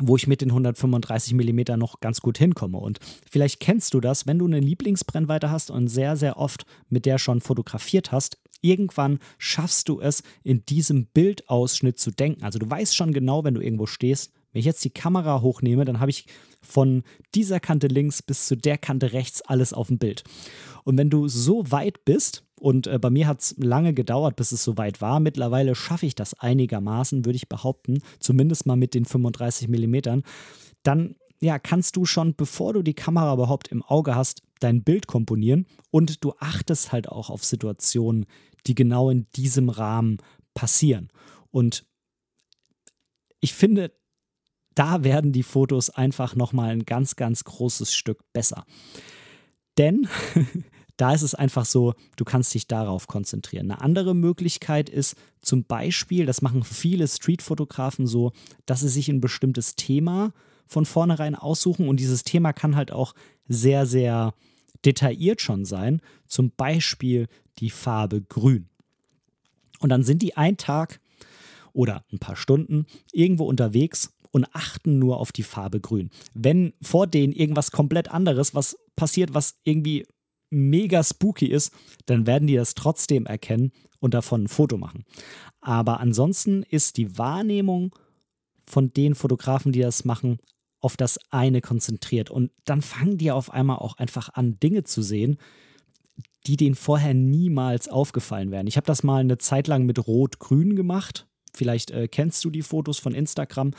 wo 0.00 0.16
ich 0.16 0.26
mit 0.26 0.40
den 0.40 0.50
135 0.50 1.34
mm 1.34 1.78
noch 1.78 2.00
ganz 2.00 2.20
gut 2.20 2.38
hinkomme. 2.38 2.78
Und 2.78 2.98
vielleicht 3.30 3.60
kennst 3.60 3.94
du 3.94 4.00
das, 4.00 4.26
wenn 4.26 4.38
du 4.38 4.46
eine 4.46 4.60
Lieblingsbrennweite 4.60 5.50
hast 5.50 5.70
und 5.70 5.88
sehr, 5.88 6.16
sehr 6.16 6.36
oft 6.36 6.66
mit 6.88 7.06
der 7.06 7.18
schon 7.18 7.40
fotografiert 7.40 8.12
hast. 8.12 8.38
Irgendwann 8.60 9.18
schaffst 9.38 9.88
du 9.88 10.00
es, 10.00 10.22
in 10.42 10.64
diesem 10.64 11.06
Bildausschnitt 11.06 11.98
zu 11.98 12.10
denken. 12.10 12.44
Also 12.44 12.58
du 12.58 12.68
weißt 12.68 12.96
schon 12.96 13.12
genau, 13.12 13.44
wenn 13.44 13.54
du 13.54 13.60
irgendwo 13.60 13.86
stehst, 13.86 14.32
wenn 14.54 14.60
ich 14.60 14.66
jetzt 14.66 14.84
die 14.84 14.90
Kamera 14.90 15.42
hochnehme, 15.42 15.84
dann 15.84 15.98
habe 15.98 16.10
ich 16.10 16.26
von 16.62 17.02
dieser 17.34 17.58
Kante 17.58 17.88
links 17.88 18.22
bis 18.22 18.46
zu 18.46 18.56
der 18.56 18.78
Kante 18.78 19.12
rechts 19.12 19.42
alles 19.42 19.72
auf 19.72 19.88
dem 19.88 19.98
Bild. 19.98 20.22
Und 20.84 20.96
wenn 20.96 21.10
du 21.10 21.26
so 21.26 21.70
weit 21.70 22.04
bist, 22.04 22.44
und 22.60 22.86
äh, 22.86 22.98
bei 22.98 23.10
mir 23.10 23.26
hat 23.26 23.40
es 23.40 23.54
lange 23.58 23.92
gedauert, 23.92 24.36
bis 24.36 24.52
es 24.52 24.62
soweit 24.64 25.00
war. 25.00 25.20
Mittlerweile 25.20 25.74
schaffe 25.74 26.06
ich 26.06 26.14
das 26.14 26.32
einigermaßen, 26.34 27.26
würde 27.26 27.36
ich 27.36 27.48
behaupten, 27.48 27.98
zumindest 28.20 28.64
mal 28.64 28.76
mit 28.76 28.94
den 28.94 29.04
35 29.04 29.68
Millimetern. 29.68 30.22
Dann 30.84 31.16
ja, 31.42 31.58
kannst 31.58 31.96
du 31.96 32.06
schon, 32.06 32.36
bevor 32.36 32.72
du 32.72 32.82
die 32.82 32.94
Kamera 32.94 33.34
überhaupt 33.34 33.68
im 33.68 33.82
Auge 33.82 34.14
hast, 34.14 34.40
dein 34.60 34.82
Bild 34.84 35.08
komponieren 35.08 35.66
und 35.90 36.24
du 36.24 36.32
achtest 36.38 36.92
halt 36.92 37.08
auch 37.08 37.28
auf 37.28 37.44
Situationen, 37.44 38.24
die 38.66 38.74
genau 38.74 39.10
in 39.10 39.26
diesem 39.36 39.68
Rahmen 39.68 40.18
passieren. 40.54 41.10
Und 41.50 41.84
ich 43.40 43.52
finde, 43.52 43.92
da 44.74 45.04
werden 45.04 45.32
die 45.32 45.42
Fotos 45.42 45.90
einfach 45.90 46.34
nochmal 46.34 46.70
ein 46.70 46.84
ganz, 46.84 47.16
ganz 47.16 47.44
großes 47.44 47.94
Stück 47.94 48.20
besser. 48.32 48.64
Denn 49.78 50.08
da 50.96 51.12
ist 51.12 51.22
es 51.22 51.34
einfach 51.34 51.64
so, 51.64 51.94
du 52.16 52.24
kannst 52.24 52.54
dich 52.54 52.66
darauf 52.66 53.06
konzentrieren. 53.06 53.70
Eine 53.70 53.80
andere 53.80 54.14
Möglichkeit 54.14 54.88
ist 54.88 55.16
zum 55.40 55.64
Beispiel, 55.64 56.26
das 56.26 56.42
machen 56.42 56.62
viele 56.62 57.08
Streetfotografen 57.08 58.06
so, 58.06 58.32
dass 58.66 58.80
sie 58.80 58.88
sich 58.88 59.08
ein 59.08 59.20
bestimmtes 59.20 59.74
Thema 59.74 60.32
von 60.66 60.86
vornherein 60.86 61.34
aussuchen 61.34 61.88
und 61.88 62.00
dieses 62.00 62.22
Thema 62.22 62.52
kann 62.52 62.76
halt 62.76 62.90
auch 62.90 63.14
sehr, 63.46 63.86
sehr 63.86 64.34
detailliert 64.84 65.40
schon 65.40 65.64
sein. 65.64 66.00
Zum 66.26 66.50
Beispiel 66.56 67.28
die 67.58 67.70
Farbe 67.70 68.22
Grün. 68.22 68.68
Und 69.80 69.90
dann 69.90 70.02
sind 70.02 70.22
die 70.22 70.36
einen 70.36 70.56
Tag 70.56 71.00
oder 71.72 72.04
ein 72.12 72.18
paar 72.18 72.36
Stunden 72.36 72.86
irgendwo 73.12 73.44
unterwegs 73.44 74.13
und 74.34 74.46
achten 74.52 74.98
nur 74.98 75.20
auf 75.20 75.30
die 75.30 75.44
Farbe 75.44 75.80
Grün. 75.80 76.10
Wenn 76.34 76.72
vor 76.82 77.06
denen 77.06 77.32
irgendwas 77.32 77.70
komplett 77.70 78.10
anderes, 78.10 78.52
was 78.52 78.76
passiert, 78.96 79.32
was 79.32 79.54
irgendwie 79.62 80.06
mega 80.50 81.04
spooky 81.04 81.46
ist, 81.46 81.72
dann 82.06 82.26
werden 82.26 82.48
die 82.48 82.56
das 82.56 82.74
trotzdem 82.74 83.26
erkennen 83.26 83.70
und 84.00 84.12
davon 84.12 84.42
ein 84.42 84.48
Foto 84.48 84.76
machen. 84.76 85.04
Aber 85.60 86.00
ansonsten 86.00 86.64
ist 86.64 86.96
die 86.96 87.16
Wahrnehmung 87.16 87.94
von 88.64 88.92
den 88.92 89.14
Fotografen, 89.14 89.70
die 89.70 89.80
das 89.80 90.04
machen, 90.04 90.38
auf 90.80 90.96
das 90.96 91.20
eine 91.30 91.60
konzentriert. 91.60 92.28
Und 92.28 92.50
dann 92.64 92.82
fangen 92.82 93.18
die 93.18 93.30
auf 93.30 93.52
einmal 93.52 93.78
auch 93.78 93.98
einfach 93.98 94.30
an, 94.30 94.58
Dinge 94.58 94.82
zu 94.82 95.00
sehen, 95.00 95.38
die 96.48 96.56
denen 96.56 96.74
vorher 96.74 97.14
niemals 97.14 97.88
aufgefallen 97.88 98.50
wären. 98.50 98.66
Ich 98.66 98.76
habe 98.76 98.86
das 98.86 99.04
mal 99.04 99.20
eine 99.20 99.38
Zeit 99.38 99.68
lang 99.68 99.86
mit 99.86 100.04
Rot-Grün 100.04 100.74
gemacht. 100.74 101.28
Vielleicht 101.54 101.90
äh, 101.90 102.08
kennst 102.08 102.44
du 102.44 102.50
die 102.50 102.62
Fotos 102.62 102.98
von 102.98 103.14
Instagram. 103.14 103.72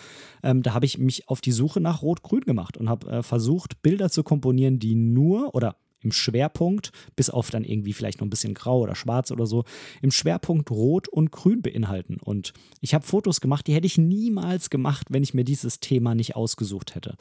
Ähm, 0.44 0.64
da 0.64 0.74
habe 0.74 0.86
ich 0.86 0.98
mich 0.98 1.28
auf 1.30 1.42
die 1.42 1.52
Suche 1.52 1.82
nach 1.82 2.02
Rot-Grün 2.02 2.42
gemacht 2.42 2.78
und 2.78 2.90
habe 2.90 3.08
äh, 3.10 3.24
versucht, 3.24 3.82
Bilder 3.82 4.10
zu 4.10 4.24
komponieren, 4.24 4.80
die 4.80 4.96
nur 4.96 5.54
oder 5.54 5.76
im 6.06 6.12
Schwerpunkt, 6.12 6.92
bis 7.16 7.30
auf 7.30 7.50
dann 7.50 7.66
irgendwie 7.66 7.92
vielleicht 7.92 8.20
noch 8.20 8.28
ein 8.28 8.30
bisschen 8.30 8.54
grau 8.54 8.80
oder 8.80 8.96
schwarz 8.96 9.32
oder 9.32 9.48
so, 9.48 9.66
im 10.02 10.12
Schwerpunkt 10.12 10.72
rot 10.72 11.08
und 11.08 11.32
grün 11.32 11.62
beinhalten. 11.62 12.18
Und 12.22 12.54
ich 12.80 12.94
habe 12.94 13.06
Fotos 13.06 13.42
gemacht, 13.42 13.68
die 13.68 13.74
hätte 13.74 13.88
ich 13.88 13.98
niemals 13.98 14.70
gemacht, 14.70 15.08
wenn 15.10 15.24
ich 15.24 15.34
mir 15.34 15.44
dieses 15.44 15.80
Thema 15.80 16.16
nicht 16.16 16.36
ausgesucht 16.36 16.96
hätte. 16.96 17.18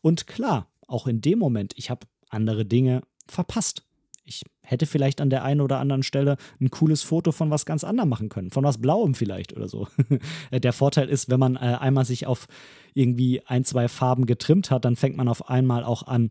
Und 0.00 0.26
klar, 0.26 0.68
auch 0.86 1.06
in 1.06 1.20
dem 1.20 1.38
Moment, 1.38 1.74
ich 1.76 1.90
habe 1.90 2.06
andere 2.30 2.64
Dinge 2.64 3.02
verpasst. 3.26 3.82
Ich 4.28 4.42
hätte 4.62 4.84
vielleicht 4.84 5.20
an 5.20 5.30
der 5.30 5.42
einen 5.42 5.62
oder 5.62 5.78
anderen 5.78 6.02
Stelle 6.02 6.36
ein 6.60 6.70
cooles 6.70 7.02
Foto 7.02 7.32
von 7.32 7.50
was 7.50 7.64
ganz 7.64 7.82
anderem 7.82 8.10
machen 8.10 8.28
können, 8.28 8.50
von 8.50 8.62
was 8.62 8.78
Blauem 8.78 9.14
vielleicht 9.14 9.56
oder 9.56 9.68
so. 9.68 9.88
der 10.52 10.72
Vorteil 10.72 11.08
ist, 11.08 11.30
wenn 11.30 11.40
man 11.40 11.56
äh, 11.56 11.78
einmal 11.80 12.04
sich 12.04 12.26
auf 12.26 12.46
irgendwie 12.92 13.42
ein, 13.46 13.64
zwei 13.64 13.88
Farben 13.88 14.26
getrimmt 14.26 14.70
hat, 14.70 14.84
dann 14.84 14.96
fängt 14.96 15.16
man 15.16 15.28
auf 15.28 15.48
einmal 15.48 15.82
auch 15.82 16.02
an, 16.02 16.30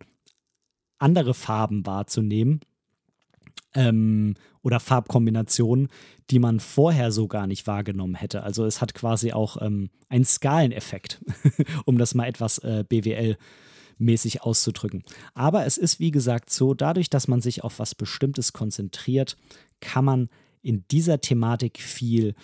andere 0.99 1.33
Farben 1.33 1.86
wahrzunehmen 1.86 2.62
ähm, 3.73 4.36
oder 4.62 4.79
Farbkombinationen, 4.79 5.89
die 6.29 6.39
man 6.39 6.60
vorher 6.60 7.12
so 7.12 7.27
gar 7.27 7.47
nicht 7.47 7.67
wahrgenommen 7.67 8.15
hätte. 8.15 8.43
Also 8.43 8.65
es 8.65 8.81
hat 8.81 8.93
quasi 8.93 9.31
auch 9.31 9.62
ähm, 9.62 9.89
einen 10.10 10.25
Skaleneffekt, 10.25 11.23
um 11.86 11.97
das 11.97 12.15
mal 12.15 12.25
etwas 12.25 12.60
äh, 12.60 12.83
BWL 12.88 13.38
mäßig 13.97 14.43
auszudrücken. 14.43 15.03
Aber 15.33 15.65
es 15.65 15.77
ist 15.77 15.99
wie 15.99 16.12
gesagt 16.12 16.49
so, 16.49 16.73
dadurch, 16.73 17.10
dass 17.10 17.27
man 17.27 17.41
sich 17.41 17.63
auf 17.63 17.79
was 17.79 17.95
Bestimmtes 17.95 18.53
konzentriert, 18.53 19.38
kann 19.79 20.05
man 20.05 20.29
in 20.62 20.86
dieser 20.89 21.21
Thematik 21.21 21.79
viel 21.79 22.36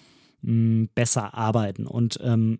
mh, 0.41 0.49
hm, 0.51 0.89
besser 0.95 1.33
arbeiten. 1.33 1.87
Und 1.87 2.19
ähm, 2.21 2.59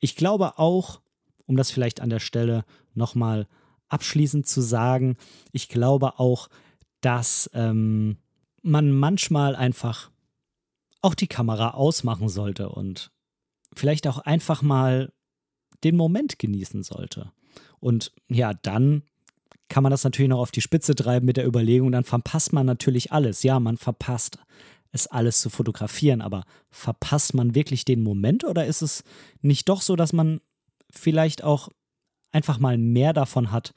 ich 0.00 0.16
glaube 0.16 0.58
auch, 0.58 1.00
um 1.46 1.56
das 1.56 1.70
vielleicht 1.70 2.00
an 2.00 2.10
der 2.10 2.20
Stelle 2.20 2.64
nochmal 2.94 3.46
abschließend 3.88 4.46
zu 4.46 4.60
sagen, 4.60 5.16
ich 5.52 5.68
glaube 5.68 6.18
auch, 6.18 6.48
dass 7.00 7.50
ähm, 7.52 8.16
man 8.62 8.90
manchmal 8.90 9.54
einfach 9.54 10.10
auch 11.02 11.14
die 11.14 11.26
Kamera 11.26 11.72
ausmachen 11.72 12.28
sollte 12.28 12.68
und 12.68 13.10
vielleicht 13.74 14.06
auch 14.06 14.18
einfach 14.18 14.62
mal 14.62 15.12
den 15.84 15.96
Moment 15.96 16.38
genießen 16.38 16.82
sollte. 16.82 17.32
Und 17.80 18.12
ja, 18.28 18.54
dann 18.54 19.02
kann 19.68 19.82
man 19.82 19.90
das 19.90 20.04
natürlich 20.04 20.28
noch 20.28 20.40
auf 20.40 20.50
die 20.50 20.60
Spitze 20.60 20.94
treiben 20.94 21.26
mit 21.26 21.36
der 21.36 21.46
Überlegung, 21.46 21.92
dann 21.92 22.04
verpasst 22.04 22.52
man 22.52 22.66
natürlich 22.66 23.10
alles. 23.12 23.42
Ja, 23.42 23.58
man 23.58 23.78
verpasst 23.78 24.38
es 24.92 25.06
alles 25.06 25.40
zu 25.40 25.48
fotografieren, 25.48 26.20
aber 26.20 26.44
verpasst 26.70 27.34
man 27.34 27.54
wirklich 27.54 27.84
den 27.84 28.02
Moment 28.02 28.44
oder 28.44 28.66
ist 28.66 28.82
es 28.82 29.02
nicht 29.40 29.68
doch 29.68 29.80
so, 29.80 29.96
dass 29.96 30.12
man 30.12 30.40
vielleicht 30.90 31.42
auch 31.42 31.70
einfach 32.30 32.58
mal 32.58 32.76
mehr 32.76 33.14
davon 33.14 33.50
hat, 33.50 33.72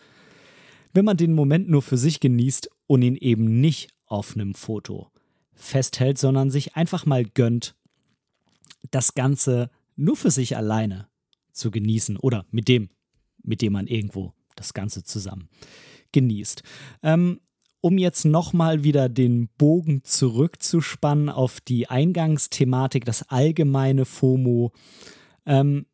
wenn 0.93 1.05
man 1.05 1.17
den 1.17 1.33
Moment 1.33 1.69
nur 1.69 1.81
für 1.81 1.97
sich 1.97 2.19
genießt 2.19 2.69
und 2.87 3.01
ihn 3.01 3.15
eben 3.15 3.61
nicht 3.61 3.89
auf 4.05 4.35
einem 4.35 4.53
Foto 4.53 5.11
festhält, 5.53 6.17
sondern 6.17 6.51
sich 6.51 6.75
einfach 6.75 7.05
mal 7.05 7.23
gönnt, 7.23 7.75
das 8.91 9.13
Ganze 9.13 9.69
nur 9.95 10.17
für 10.17 10.31
sich 10.31 10.57
alleine 10.57 11.07
zu 11.51 11.71
genießen 11.71 12.17
oder 12.17 12.45
mit 12.51 12.67
dem, 12.67 12.89
mit 13.45 13.61
dem 13.61 13.73
man 13.73 13.87
irgendwo 13.87 14.33
das 14.55 14.73
Ganze 14.73 15.03
zusammen 15.03 15.49
genießt. 16.11 16.63
Ähm, 17.03 17.39
um 17.81 17.99
jetzt 17.99 18.25
nochmal 18.25 18.83
wieder 18.83 19.09
den 19.09 19.47
Bogen 19.59 20.03
zurückzuspannen 20.03 21.29
auf 21.29 21.61
die 21.61 21.87
Eingangsthematik, 21.87 23.05
das 23.05 23.29
allgemeine 23.29 24.05
FOMO. 24.05 24.71
Ähm, 25.45 25.85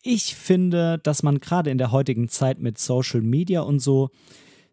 ich 0.00 0.34
finde, 0.34 0.98
dass 0.98 1.22
man 1.22 1.38
gerade 1.38 1.70
in 1.70 1.76
der 1.76 1.92
heutigen 1.92 2.28
Zeit 2.28 2.60
mit 2.60 2.78
Social 2.78 3.20
Media 3.20 3.60
und 3.60 3.80
so 3.80 4.10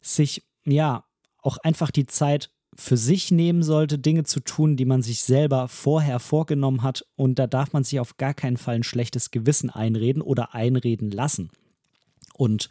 sich 0.02 0.46
ja 0.66 1.04
auch 1.42 1.58
einfach 1.58 1.92
die 1.92 2.06
Zeit 2.06 2.52
für 2.74 2.98
sich 2.98 3.32
nehmen 3.32 3.62
sollte, 3.62 4.00
Dinge 4.00 4.24
zu 4.24 4.40
tun, 4.40 4.78
die 4.78 4.86
man 4.86 5.02
sich 5.02 5.22
selber 5.24 5.68
vorher 5.68 6.20
vorgenommen 6.20 6.84
hat. 6.84 7.06
Und 7.16 7.38
da 7.38 7.48
darf 7.48 7.74
man 7.74 7.84
sich 7.84 8.00
auf 8.00 8.18
gar 8.18 8.34
keinen 8.34 8.58
Fall 8.58 8.76
ein 8.76 8.84
schlechtes 8.84 9.32
Gewissen 9.32 9.70
einreden 9.70 10.22
oder 10.22 10.56
einreden 10.56 11.12
lassen. 11.12 11.52
Und 12.40 12.70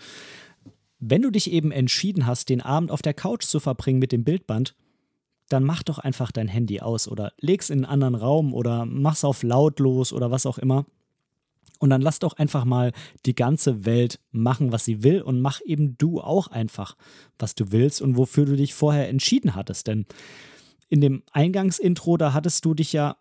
wenn 0.98 1.22
du 1.22 1.30
dich 1.30 1.52
eben 1.52 1.70
entschieden 1.70 2.26
hast, 2.26 2.48
den 2.48 2.62
Abend 2.62 2.90
auf 2.90 3.02
der 3.02 3.14
Couch 3.14 3.44
zu 3.44 3.60
verbringen 3.60 3.98
mit 3.98 4.12
dem 4.12 4.24
Bildband, 4.24 4.74
dann 5.48 5.62
mach 5.62 5.82
doch 5.82 5.98
einfach 5.98 6.32
dein 6.32 6.48
Handy 6.48 6.80
aus 6.80 7.06
oder 7.06 7.32
leg's 7.38 7.70
in 7.70 7.84
einen 7.84 7.92
anderen 7.92 8.14
Raum 8.14 8.54
oder 8.54 8.86
mach's 8.86 9.24
auf 9.24 9.42
lautlos 9.42 10.12
oder 10.12 10.30
was 10.30 10.46
auch 10.46 10.58
immer. 10.58 10.86
Und 11.78 11.90
dann 11.90 12.00
lass 12.00 12.18
doch 12.18 12.32
einfach 12.32 12.64
mal 12.64 12.92
die 13.26 13.34
ganze 13.34 13.84
Welt 13.84 14.20
machen, 14.32 14.72
was 14.72 14.84
sie 14.84 15.02
will 15.04 15.20
und 15.20 15.40
mach 15.40 15.60
eben 15.64 15.96
du 15.98 16.20
auch 16.20 16.48
einfach, 16.48 16.96
was 17.38 17.54
du 17.54 17.70
willst 17.70 18.00
und 18.02 18.16
wofür 18.16 18.46
du 18.46 18.56
dich 18.56 18.74
vorher 18.74 19.08
entschieden 19.08 19.54
hattest. 19.54 19.86
Denn 19.86 20.06
in 20.88 21.00
dem 21.00 21.22
Eingangsintro, 21.32 22.16
da 22.16 22.32
hattest 22.32 22.64
du 22.64 22.74
dich 22.74 22.92
ja 22.92 23.16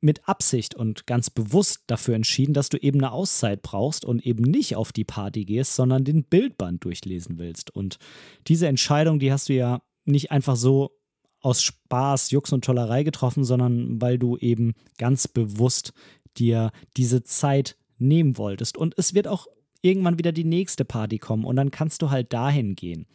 mit 0.00 0.28
Absicht 0.28 0.74
und 0.74 1.06
ganz 1.06 1.30
bewusst 1.30 1.82
dafür 1.86 2.14
entschieden, 2.14 2.54
dass 2.54 2.68
du 2.68 2.76
eben 2.76 3.00
eine 3.00 3.12
Auszeit 3.12 3.62
brauchst 3.62 4.04
und 4.04 4.24
eben 4.24 4.44
nicht 4.44 4.76
auf 4.76 4.92
die 4.92 5.04
Party 5.04 5.44
gehst, 5.44 5.74
sondern 5.74 6.04
den 6.04 6.24
Bildband 6.24 6.84
durchlesen 6.84 7.38
willst. 7.38 7.74
Und 7.74 7.98
diese 8.46 8.68
Entscheidung, 8.68 9.18
die 9.18 9.32
hast 9.32 9.48
du 9.48 9.54
ja 9.54 9.82
nicht 10.04 10.30
einfach 10.30 10.56
so 10.56 10.92
aus 11.40 11.62
Spaß, 11.62 12.30
Jux 12.30 12.52
und 12.52 12.64
Tollerei 12.64 13.02
getroffen, 13.02 13.44
sondern 13.44 14.00
weil 14.00 14.18
du 14.18 14.36
eben 14.36 14.74
ganz 14.98 15.28
bewusst 15.28 15.92
dir 16.36 16.70
diese 16.96 17.22
Zeit 17.24 17.76
nehmen 17.98 18.38
wolltest. 18.38 18.76
Und 18.76 18.94
es 18.96 19.14
wird 19.14 19.28
auch 19.28 19.46
irgendwann 19.82 20.18
wieder 20.18 20.32
die 20.32 20.44
nächste 20.44 20.84
Party 20.84 21.18
kommen 21.18 21.44
und 21.44 21.56
dann 21.56 21.70
kannst 21.70 22.02
du 22.02 22.10
halt 22.10 22.32
dahin 22.32 22.74
gehen. 22.74 23.06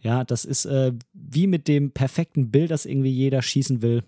Ja, 0.00 0.24
das 0.24 0.44
ist 0.44 0.64
äh, 0.64 0.92
wie 1.12 1.46
mit 1.46 1.68
dem 1.68 1.92
perfekten 1.92 2.50
Bild, 2.50 2.70
das 2.70 2.86
irgendwie 2.86 3.10
jeder 3.10 3.40
schießen 3.40 3.82
will. 3.82 4.02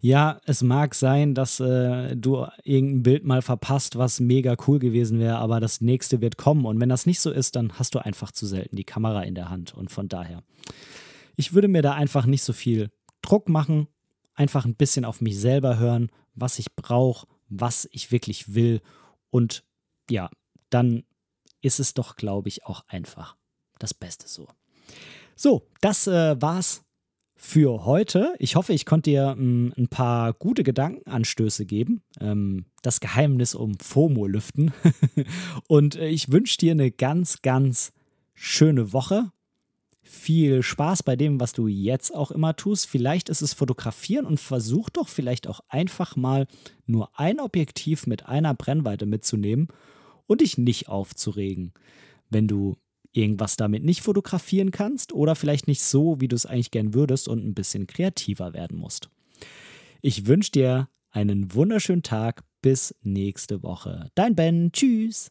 Ja, 0.00 0.40
es 0.44 0.62
mag 0.62 0.94
sein, 0.94 1.34
dass 1.34 1.58
äh, 1.60 2.14
du 2.16 2.46
irgendein 2.62 3.02
Bild 3.02 3.24
mal 3.24 3.42
verpasst, 3.42 3.96
was 3.96 4.20
mega 4.20 4.56
cool 4.66 4.78
gewesen 4.78 5.18
wäre, 5.18 5.38
aber 5.38 5.60
das 5.60 5.80
nächste 5.80 6.20
wird 6.20 6.36
kommen. 6.36 6.66
Und 6.66 6.80
wenn 6.80 6.88
das 6.88 7.06
nicht 7.06 7.20
so 7.20 7.30
ist, 7.30 7.56
dann 7.56 7.78
hast 7.78 7.94
du 7.94 7.98
einfach 7.98 8.30
zu 8.30 8.46
selten 8.46 8.76
die 8.76 8.84
Kamera 8.84 9.22
in 9.22 9.34
der 9.34 9.48
Hand. 9.48 9.74
Und 9.74 9.90
von 9.90 10.08
daher, 10.08 10.42
ich 11.36 11.54
würde 11.54 11.68
mir 11.68 11.82
da 11.82 11.94
einfach 11.94 12.26
nicht 12.26 12.42
so 12.42 12.52
viel 12.52 12.90
Druck 13.22 13.48
machen, 13.48 13.88
einfach 14.34 14.64
ein 14.64 14.76
bisschen 14.76 15.04
auf 15.04 15.20
mich 15.20 15.38
selber 15.38 15.78
hören, 15.78 16.10
was 16.34 16.58
ich 16.58 16.74
brauche, 16.74 17.26
was 17.48 17.88
ich 17.90 18.12
wirklich 18.12 18.54
will. 18.54 18.80
Und 19.30 19.64
ja, 20.10 20.30
dann 20.70 21.04
ist 21.62 21.80
es 21.80 21.94
doch, 21.94 22.16
glaube 22.16 22.48
ich, 22.48 22.64
auch 22.64 22.84
einfach 22.86 23.36
das 23.78 23.94
Beste 23.94 24.28
so. 24.28 24.46
So, 25.34 25.68
das 25.80 26.06
äh, 26.06 26.40
war's 26.40 26.85
für 27.36 27.84
heute. 27.84 28.34
Ich 28.38 28.56
hoffe, 28.56 28.72
ich 28.72 28.86
konnte 28.86 29.10
dir 29.10 29.36
ähm, 29.38 29.72
ein 29.76 29.88
paar 29.88 30.32
gute 30.32 30.64
Gedankenanstöße 30.64 31.66
geben, 31.66 32.02
ähm, 32.18 32.64
das 32.82 33.00
Geheimnis 33.00 33.54
um 33.54 33.78
FOMO 33.78 34.26
lüften. 34.26 34.72
Und 35.68 35.96
äh, 35.96 36.08
ich 36.08 36.32
wünsche 36.32 36.58
dir 36.58 36.72
eine 36.72 36.90
ganz, 36.90 37.42
ganz 37.42 37.92
schöne 38.34 38.92
Woche 38.92 39.30
viel 40.02 40.62
Spaß 40.62 41.02
bei 41.02 41.16
dem, 41.16 41.40
was 41.40 41.52
du 41.52 41.66
jetzt 41.66 42.14
auch 42.14 42.30
immer 42.30 42.56
tust. 42.56 42.86
Vielleicht 42.86 43.28
ist 43.28 43.42
es 43.42 43.54
Fotografieren 43.54 44.24
und 44.24 44.38
versuch 44.38 44.88
doch 44.88 45.08
vielleicht 45.08 45.48
auch 45.48 45.60
einfach 45.68 46.14
mal 46.14 46.46
nur 46.86 47.18
ein 47.18 47.40
Objektiv 47.40 48.06
mit 48.06 48.26
einer 48.26 48.54
Brennweite 48.54 49.04
mitzunehmen 49.04 49.66
und 50.26 50.42
dich 50.42 50.58
nicht 50.58 50.88
aufzuregen, 50.88 51.72
wenn 52.30 52.46
du 52.46 52.76
irgendwas 53.16 53.56
damit 53.56 53.84
nicht 53.84 54.02
fotografieren 54.02 54.70
kannst 54.70 55.12
oder 55.12 55.34
vielleicht 55.34 55.66
nicht 55.66 55.82
so, 55.82 56.20
wie 56.20 56.28
du 56.28 56.36
es 56.36 56.46
eigentlich 56.46 56.70
gern 56.70 56.94
würdest 56.94 57.28
und 57.28 57.44
ein 57.44 57.54
bisschen 57.54 57.86
kreativer 57.86 58.52
werden 58.52 58.78
musst. 58.78 59.08
Ich 60.02 60.26
wünsche 60.26 60.52
dir 60.52 60.88
einen 61.10 61.54
wunderschönen 61.54 62.02
Tag. 62.02 62.42
Bis 62.62 62.94
nächste 63.02 63.62
Woche. 63.62 64.10
Dein 64.16 64.34
Ben. 64.34 64.72
Tschüss. 64.72 65.30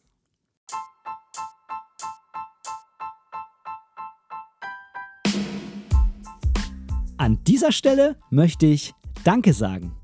An 7.18 7.42
dieser 7.44 7.72
Stelle 7.72 8.16
möchte 8.30 8.66
ich 8.66 8.94
Danke 9.24 9.52
sagen. 9.52 9.96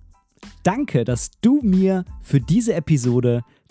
Danke, 0.62 1.04
dass 1.04 1.30
du 1.40 1.60
mir 1.62 2.04
für 2.22 2.40
diese 2.40 2.74
Episode 2.74 3.42